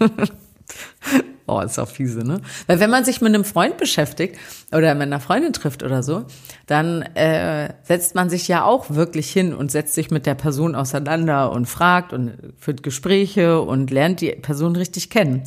Oh, 1.46 1.60
ist 1.60 1.78
auch 1.78 1.88
fiese, 1.88 2.20
ne? 2.20 2.40
Weil 2.66 2.78
wenn 2.80 2.90
man 2.90 3.04
sich 3.04 3.20
mit 3.20 3.34
einem 3.34 3.44
Freund 3.44 3.76
beschäftigt 3.76 4.36
oder 4.70 4.94
mit 4.94 5.02
einer 5.02 5.20
Freundin 5.20 5.52
trifft 5.52 5.82
oder 5.82 6.02
so, 6.02 6.24
dann 6.66 7.02
äh, 7.02 7.74
setzt 7.82 8.14
man 8.14 8.30
sich 8.30 8.46
ja 8.48 8.64
auch 8.64 8.90
wirklich 8.90 9.30
hin 9.30 9.54
und 9.54 9.70
setzt 9.70 9.94
sich 9.94 10.10
mit 10.10 10.26
der 10.26 10.34
Person 10.34 10.74
auseinander 10.74 11.50
und 11.52 11.66
fragt 11.66 12.12
und 12.12 12.32
führt 12.58 12.82
Gespräche 12.82 13.60
und 13.60 13.90
lernt 13.90 14.20
die 14.20 14.30
Person 14.30 14.76
richtig 14.76 15.10
kennen. 15.10 15.42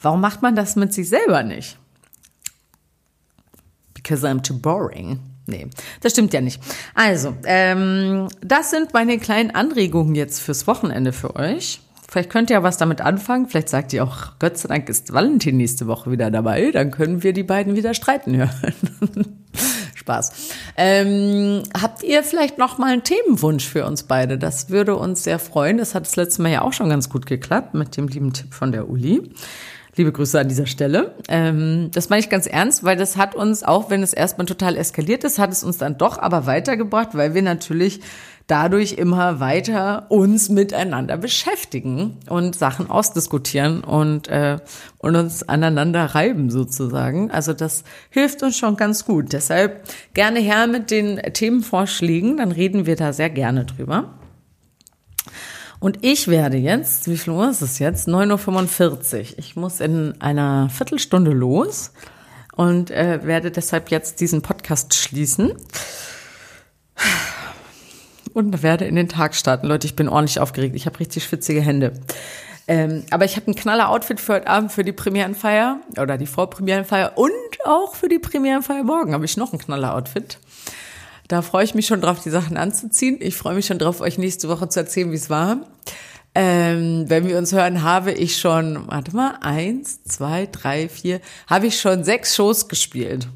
Warum 0.00 0.20
macht 0.20 0.42
man 0.42 0.56
das 0.56 0.76
mit 0.76 0.94
sich 0.94 1.08
selber 1.08 1.42
nicht? 1.42 1.76
Because 3.94 4.26
I'm 4.26 4.42
too 4.42 4.58
boring. 4.58 5.20
Nee, 5.46 5.66
das 6.02 6.12
stimmt 6.12 6.34
ja 6.34 6.42
nicht. 6.42 6.62
Also, 6.94 7.34
ähm, 7.44 8.28
das 8.42 8.70
sind 8.70 8.92
meine 8.92 9.18
kleinen 9.18 9.50
Anregungen 9.50 10.14
jetzt 10.14 10.40
fürs 10.40 10.66
Wochenende 10.66 11.12
für 11.12 11.36
euch. 11.36 11.80
Vielleicht 12.10 12.30
könnt 12.30 12.48
ihr 12.48 12.56
ja 12.56 12.62
was 12.62 12.78
damit 12.78 13.02
anfangen. 13.02 13.48
Vielleicht 13.48 13.68
sagt 13.68 13.92
ihr 13.92 14.02
auch, 14.02 14.38
Gott 14.38 14.56
sei 14.56 14.68
Dank 14.68 14.88
ist 14.88 15.12
Valentin 15.12 15.58
nächste 15.58 15.86
Woche 15.86 16.10
wieder 16.10 16.30
dabei. 16.30 16.70
Dann 16.70 16.90
können 16.90 17.22
wir 17.22 17.34
die 17.34 17.42
beiden 17.42 17.76
wieder 17.76 17.92
streiten 17.92 18.34
hören. 18.34 19.36
Spaß. 19.94 20.32
Ähm, 20.78 21.64
habt 21.78 22.02
ihr 22.02 22.22
vielleicht 22.22 22.56
noch 22.56 22.78
mal 22.78 22.92
einen 22.92 23.04
Themenwunsch 23.04 23.66
für 23.68 23.84
uns 23.84 24.04
beide? 24.04 24.38
Das 24.38 24.70
würde 24.70 24.96
uns 24.96 25.24
sehr 25.24 25.38
freuen. 25.38 25.76
Das 25.76 25.94
hat 25.94 26.06
das 26.06 26.16
letzte 26.16 26.40
Mal 26.40 26.52
ja 26.52 26.62
auch 26.62 26.72
schon 26.72 26.88
ganz 26.88 27.10
gut 27.10 27.26
geklappt 27.26 27.74
mit 27.74 27.98
dem 27.98 28.08
lieben 28.08 28.32
Tipp 28.32 28.54
von 28.54 28.72
der 28.72 28.88
Uli. 28.88 29.30
Liebe 29.98 30.12
Grüße 30.12 30.38
an 30.38 30.48
dieser 30.48 30.66
Stelle. 30.66 31.16
Ähm, 31.28 31.90
das 31.92 32.08
meine 32.08 32.20
ich 32.20 32.30
ganz 32.30 32.46
ernst, 32.46 32.84
weil 32.84 32.96
das 32.96 33.16
hat 33.16 33.34
uns, 33.34 33.64
auch 33.64 33.90
wenn 33.90 34.04
es 34.04 34.12
erstmal 34.12 34.46
total 34.46 34.76
eskaliert 34.76 35.24
ist, 35.24 35.40
hat 35.40 35.50
es 35.50 35.64
uns 35.64 35.76
dann 35.76 35.98
doch 35.98 36.18
aber 36.18 36.46
weitergebracht, 36.46 37.10
weil 37.14 37.34
wir 37.34 37.42
natürlich 37.42 38.00
dadurch 38.46 38.92
immer 38.92 39.40
weiter 39.40 40.06
uns 40.08 40.50
miteinander 40.50 41.16
beschäftigen 41.16 42.16
und 42.28 42.54
Sachen 42.54 42.88
ausdiskutieren 42.88 43.82
und, 43.82 44.28
äh, 44.28 44.58
und 44.98 45.16
uns 45.16 45.42
aneinander 45.48 46.04
reiben 46.14 46.50
sozusagen. 46.50 47.32
Also 47.32 47.52
das 47.52 47.82
hilft 48.10 48.44
uns 48.44 48.56
schon 48.56 48.76
ganz 48.76 49.04
gut. 49.04 49.32
Deshalb 49.32 49.82
gerne 50.14 50.38
her 50.38 50.68
mit 50.68 50.92
den 50.92 51.16
Themenvorschlägen, 51.16 52.36
dann 52.36 52.52
reden 52.52 52.86
wir 52.86 52.94
da 52.94 53.12
sehr 53.12 53.30
gerne 53.30 53.64
drüber. 53.64 54.14
Und 55.80 55.98
ich 56.02 56.26
werde 56.26 56.56
jetzt, 56.56 57.08
wie 57.08 57.16
viel 57.16 57.32
Uhr 57.32 57.48
ist 57.50 57.62
es 57.62 57.78
jetzt? 57.78 58.08
9.45 58.08 59.18
Uhr. 59.18 59.38
Ich 59.38 59.56
muss 59.56 59.80
in 59.80 60.20
einer 60.20 60.68
Viertelstunde 60.70 61.30
los 61.30 61.92
und 62.56 62.90
äh, 62.90 63.20
werde 63.22 63.52
deshalb 63.52 63.90
jetzt 63.90 64.20
diesen 64.20 64.42
Podcast 64.42 64.94
schließen 64.94 65.52
und 68.34 68.62
werde 68.62 68.86
in 68.86 68.96
den 68.96 69.08
Tag 69.08 69.36
starten. 69.36 69.68
Leute, 69.68 69.86
ich 69.86 69.94
bin 69.94 70.08
ordentlich 70.08 70.40
aufgeregt. 70.40 70.74
Ich 70.74 70.86
habe 70.86 70.98
richtig 70.98 71.22
schwitzige 71.22 71.60
Hände. 71.60 71.92
Ähm, 72.66 73.04
aber 73.10 73.24
ich 73.24 73.36
habe 73.36 73.50
ein 73.50 73.54
knaller 73.54 73.88
Outfit 73.88 74.20
für 74.20 74.34
heute 74.34 74.48
Abend 74.48 74.72
für 74.72 74.84
die 74.84 74.92
Premierenfeier 74.92 75.80
oder 75.98 76.18
die 76.18 76.26
Vorpremierenfeier 76.26 77.12
und 77.16 77.30
auch 77.64 77.94
für 77.94 78.08
die 78.08 78.18
Premierenfeier 78.18 78.82
morgen 78.82 79.14
habe 79.14 79.24
ich 79.24 79.36
noch 79.36 79.52
ein 79.52 79.58
knaller 79.58 79.94
Outfit. 79.94 80.38
Da 81.28 81.42
freue 81.42 81.64
ich 81.64 81.74
mich 81.74 81.86
schon 81.86 82.00
drauf, 82.00 82.22
die 82.22 82.30
Sachen 82.30 82.56
anzuziehen. 82.56 83.18
Ich 83.20 83.36
freue 83.36 83.54
mich 83.54 83.66
schon 83.66 83.78
drauf, 83.78 84.00
euch 84.00 84.16
nächste 84.16 84.48
Woche 84.48 84.68
zu 84.70 84.80
erzählen, 84.80 85.12
wie 85.12 85.16
es 85.16 85.28
war. 85.28 85.58
Ähm, 86.34 87.04
wenn 87.08 87.28
wir 87.28 87.36
uns 87.36 87.52
hören, 87.52 87.82
habe 87.82 88.12
ich 88.12 88.38
schon, 88.38 88.88
warte 88.88 89.14
mal, 89.14 89.38
eins, 89.42 90.02
zwei, 90.04 90.46
drei, 90.46 90.88
vier, 90.88 91.20
habe 91.46 91.66
ich 91.66 91.80
schon 91.80 92.02
sechs 92.02 92.34
Shows 92.34 92.68
gespielt. 92.68 93.28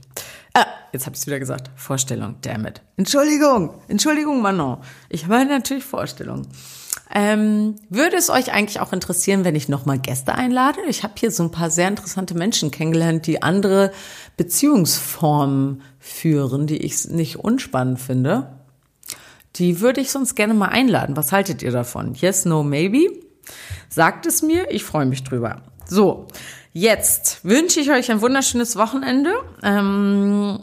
Ah, 0.55 0.67
jetzt 0.93 1.05
habe 1.05 1.15
ich 1.15 1.21
es 1.21 1.27
wieder 1.27 1.39
gesagt. 1.39 1.71
Vorstellung, 1.77 2.37
damn 2.41 2.67
it. 2.67 2.81
Entschuldigung, 2.97 3.75
Entschuldigung, 3.89 4.41
Manon. 4.41 4.79
Ich 5.11 5.27
meine 5.27 5.51
natürlich 5.51 5.85
Vorstellung. 5.85 6.47
Ähm, 7.15 7.77
würde 7.91 8.17
es 8.17 8.31
euch 8.31 8.53
eigentlich 8.53 8.81
auch 8.81 8.93
interessieren, 8.93 9.45
wenn 9.45 9.55
ich 9.55 9.69
nochmal 9.69 9.99
Gäste 9.99 10.35
einlade? 10.35 10.79
Ich 10.89 11.03
habe 11.03 11.15
hier 11.19 11.31
so 11.31 11.43
ein 11.43 11.51
paar 11.51 11.71
sehr 11.71 11.89
interessante 11.89 12.35
Menschen 12.35 12.71
kennengelernt, 12.71 13.27
die 13.27 13.43
andere 13.43 13.93
Beziehungsformen 14.37 15.83
führen, 15.99 16.67
die 16.67 16.79
ich 16.79 17.09
nicht 17.09 17.37
unspannend 17.37 18.01
finde. 18.01 18.59
Die 19.57 19.81
würde 19.81 20.01
ich 20.01 20.11
sonst 20.11 20.35
gerne 20.35 20.55
mal 20.55 20.69
einladen. 20.69 21.17
Was 21.17 21.33
haltet 21.33 21.63
ihr 21.63 21.73
davon? 21.73 22.15
Yes, 22.15 22.47
no, 22.47 22.63
maybe? 22.63 23.11
Sagt 23.91 24.25
es 24.25 24.41
mir, 24.41 24.71
ich 24.71 24.85
freue 24.85 25.05
mich 25.05 25.23
drüber. 25.23 25.63
So, 25.87 26.29
Jetzt 26.73 27.45
wünsche 27.45 27.81
ich 27.81 27.91
euch 27.91 28.11
ein 28.11 28.23
wunderschönes 28.23 28.77
Wochenende. 28.77 29.35
Ähm, 29.63 30.61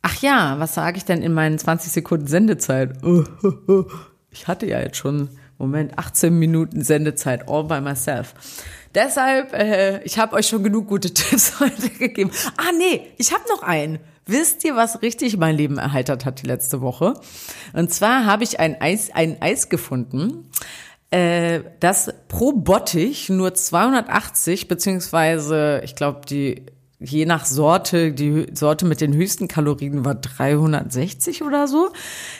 ach 0.00 0.22
ja, 0.22 0.58
was 0.58 0.74
sage 0.74 0.96
ich 0.96 1.04
denn 1.04 1.22
in 1.22 1.34
meinen 1.34 1.58
20 1.58 1.92
Sekunden 1.92 2.26
Sendezeit? 2.26 2.96
Ich 4.34 4.48
hatte 4.48 4.66
ja 4.66 4.80
jetzt 4.80 4.98
schon, 4.98 5.30
Moment, 5.58 5.98
18 5.98 6.38
Minuten 6.38 6.82
Sendezeit, 6.82 7.48
all 7.48 7.64
by 7.64 7.80
myself. 7.80 8.34
Deshalb, 8.94 9.52
äh, 9.54 10.02
ich 10.02 10.18
habe 10.18 10.34
euch 10.34 10.48
schon 10.48 10.62
genug 10.62 10.88
gute 10.88 11.14
Tipps 11.14 11.60
heute 11.60 11.88
gegeben. 11.88 12.30
Ah 12.56 12.72
nee, 12.76 13.12
ich 13.16 13.32
habe 13.32 13.44
noch 13.48 13.62
einen. 13.62 13.98
Wisst 14.26 14.64
ihr, 14.64 14.74
was 14.74 15.02
richtig 15.02 15.36
mein 15.36 15.56
Leben 15.56 15.78
erheitert 15.78 16.24
hat 16.24 16.42
die 16.42 16.46
letzte 16.46 16.80
Woche? 16.80 17.14
Und 17.72 17.92
zwar 17.92 18.26
habe 18.26 18.42
ich 18.42 18.58
ein 18.58 18.80
Eis, 18.80 19.10
ein 19.12 19.40
Eis 19.40 19.68
gefunden 19.68 20.50
äh, 21.14 21.62
dass 21.78 22.12
pro 22.26 22.50
Bottich 22.50 23.28
nur 23.28 23.54
280 23.54 24.66
beziehungsweise 24.66 25.80
ich 25.84 25.94
glaube 25.94 26.22
die 26.28 26.66
je 27.04 27.26
nach 27.26 27.44
Sorte, 27.44 28.12
die 28.12 28.46
Sorte 28.52 28.86
mit 28.86 29.00
den 29.00 29.14
höchsten 29.14 29.48
Kalorien 29.48 30.04
war 30.04 30.14
360 30.14 31.42
oder 31.42 31.68
so. 31.68 31.90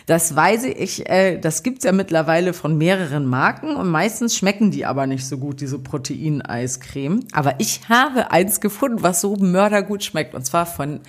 Das 0.07 0.35
weiß 0.35 0.65
ich, 0.65 1.09
äh, 1.09 1.39
das 1.39 1.63
gibt's 1.63 1.85
ja 1.85 1.93
mittlerweile 1.93 2.53
von 2.53 2.77
mehreren 2.77 3.27
Marken 3.27 3.77
und 3.77 3.89
meistens 3.89 4.37
schmecken 4.37 4.71
die 4.71 4.87
aber 4.87 5.07
nicht 5.07 5.27
so 5.27 5.39
gut, 5.39 5.61
diese 5.61 5.79
Proteineiscreme. 5.79 7.21
Aber 7.33 7.55
ich 7.59 7.89
habe 7.89 8.31
eins 8.31 8.61
gefunden, 8.61 9.03
was 9.03 9.21
so 9.21 9.37
mördergut 9.37 10.03
schmeckt 10.03 10.35
und 10.35 10.45
zwar 10.45 10.67
von, 10.67 11.01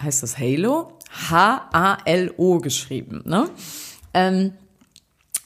heißt 0.00 0.22
das 0.22 0.38
Halo? 0.38 0.92
H-A-L-O 1.30 2.58
geschrieben, 2.58 3.22
ne? 3.24 3.48
Ähm, 4.12 4.52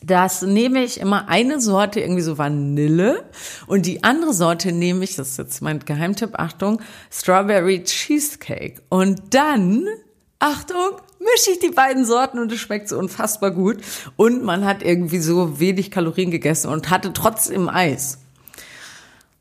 Das 0.04 0.42
nehme 0.42 0.82
ich 0.82 1.00
immer 1.00 1.28
eine 1.28 1.60
Sorte 1.60 2.00
irgendwie 2.00 2.22
so 2.22 2.38
Vanille 2.38 3.24
und 3.66 3.86
die 3.86 4.02
andere 4.04 4.34
Sorte 4.34 4.72
nehme 4.72 5.04
ich, 5.04 5.16
das 5.16 5.30
ist 5.30 5.38
jetzt 5.38 5.62
mein 5.62 5.78
Geheimtipp, 5.80 6.38
Achtung, 6.38 6.80
Strawberry 7.10 7.84
Cheesecake. 7.84 8.82
Und 8.88 9.34
dann, 9.34 9.86
Achtung, 10.38 11.00
mische 11.20 11.52
ich 11.52 11.58
die 11.60 11.70
beiden 11.70 12.04
Sorten 12.04 12.38
und 12.38 12.50
es 12.52 12.60
schmeckt 12.60 12.88
so 12.88 12.98
unfassbar 12.98 13.52
gut. 13.52 13.78
Und 14.16 14.42
man 14.42 14.64
hat 14.64 14.82
irgendwie 14.82 15.20
so 15.20 15.60
wenig 15.60 15.90
Kalorien 15.90 16.30
gegessen 16.30 16.68
und 16.68 16.90
hatte 16.90 17.12
trotzdem 17.12 17.68
Eis. 17.68 18.18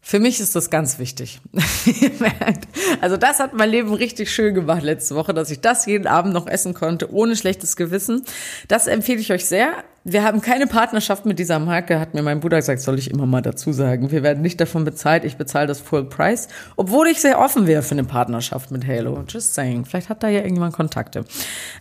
Für 0.04 0.20
mich 0.20 0.40
ist 0.42 0.56
das 0.56 0.70
ganz 0.70 1.00
wichtig. 1.00 1.40
also 3.02 3.18
das 3.18 3.40
hat 3.40 3.54
mein 3.54 3.70
Leben 3.70 3.94
richtig 3.94 4.30
schön 4.30 4.54
gemacht 4.54 4.84
letzte 4.84 5.16
Woche, 5.16 5.34
dass 5.34 5.52
ich 5.52 5.62
das 5.62 5.86
jeden 5.86 6.08
Abend 6.08 6.34
noch 6.34 6.48
essen 6.48 6.74
konnte, 6.74 7.14
ohne 7.14 7.36
schlechtes 7.36 7.76
Gewissen. 7.76 8.24
Das 8.68 8.88
empfehle 8.88 9.20
ich 9.20 9.32
euch 9.32 9.46
sehr. 9.46 9.86
Wir 10.04 10.24
haben 10.24 10.42
keine 10.42 10.66
Partnerschaft 10.66 11.28
mit 11.28 11.38
dieser 11.38 11.60
Marke, 11.60 12.00
hat 12.00 12.16
mir 12.16 12.24
mein 12.24 12.40
Bruder 12.40 12.58
gesagt, 12.58 12.82
soll 12.82 12.98
ich 12.98 13.12
immer 13.12 13.28
mal 13.28 13.42
dazu 13.42 13.72
sagen. 13.72 14.10
Wir 14.10 14.24
werden 14.24 14.42
nicht 14.42 14.60
davon 14.60 14.84
bezahlt, 14.84 15.24
ich 15.26 15.38
bezahle 15.38 15.68
das 15.68 15.80
Full 15.80 16.06
Price, 16.06 16.48
obwohl 16.76 17.08
ich 17.08 17.22
sehr 17.22 17.40
offen 17.40 17.68
wäre 17.68 17.84
für 17.84 17.92
eine 17.92 18.04
Partnerschaft 18.04 18.72
mit 18.72 18.88
Halo. 18.88 19.24
Just 19.28 19.54
saying. 19.54 19.86
Vielleicht 19.86 20.10
hat 20.10 20.24
da 20.24 20.28
ja 20.28 20.40
irgendjemand 20.40 20.74
Kontakte. 20.74 21.24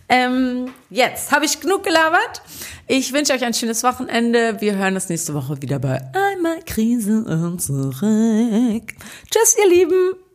Ähm, 0.07 0.67
jetzt 0.91 1.31
habe 1.31 1.45
ich 1.45 1.59
genug 1.59 1.83
gelabert. 1.83 2.43
Ich 2.87 3.11
wünsche 3.11 3.33
euch 3.33 3.43
ein 3.43 3.55
schönes 3.55 3.83
Wochenende. 3.83 4.61
Wir 4.61 4.75
hören 4.75 4.93
uns 4.93 5.09
nächste 5.09 5.33
Woche 5.33 5.59
wieder 5.61 5.79
bei 5.79 6.01
Einmal 6.13 6.61
Krise 6.65 7.23
und 7.23 7.59
zurück. 7.59 8.83
Tschüss, 9.31 9.55
ihr 9.57 9.69
Lieben. 9.69 10.30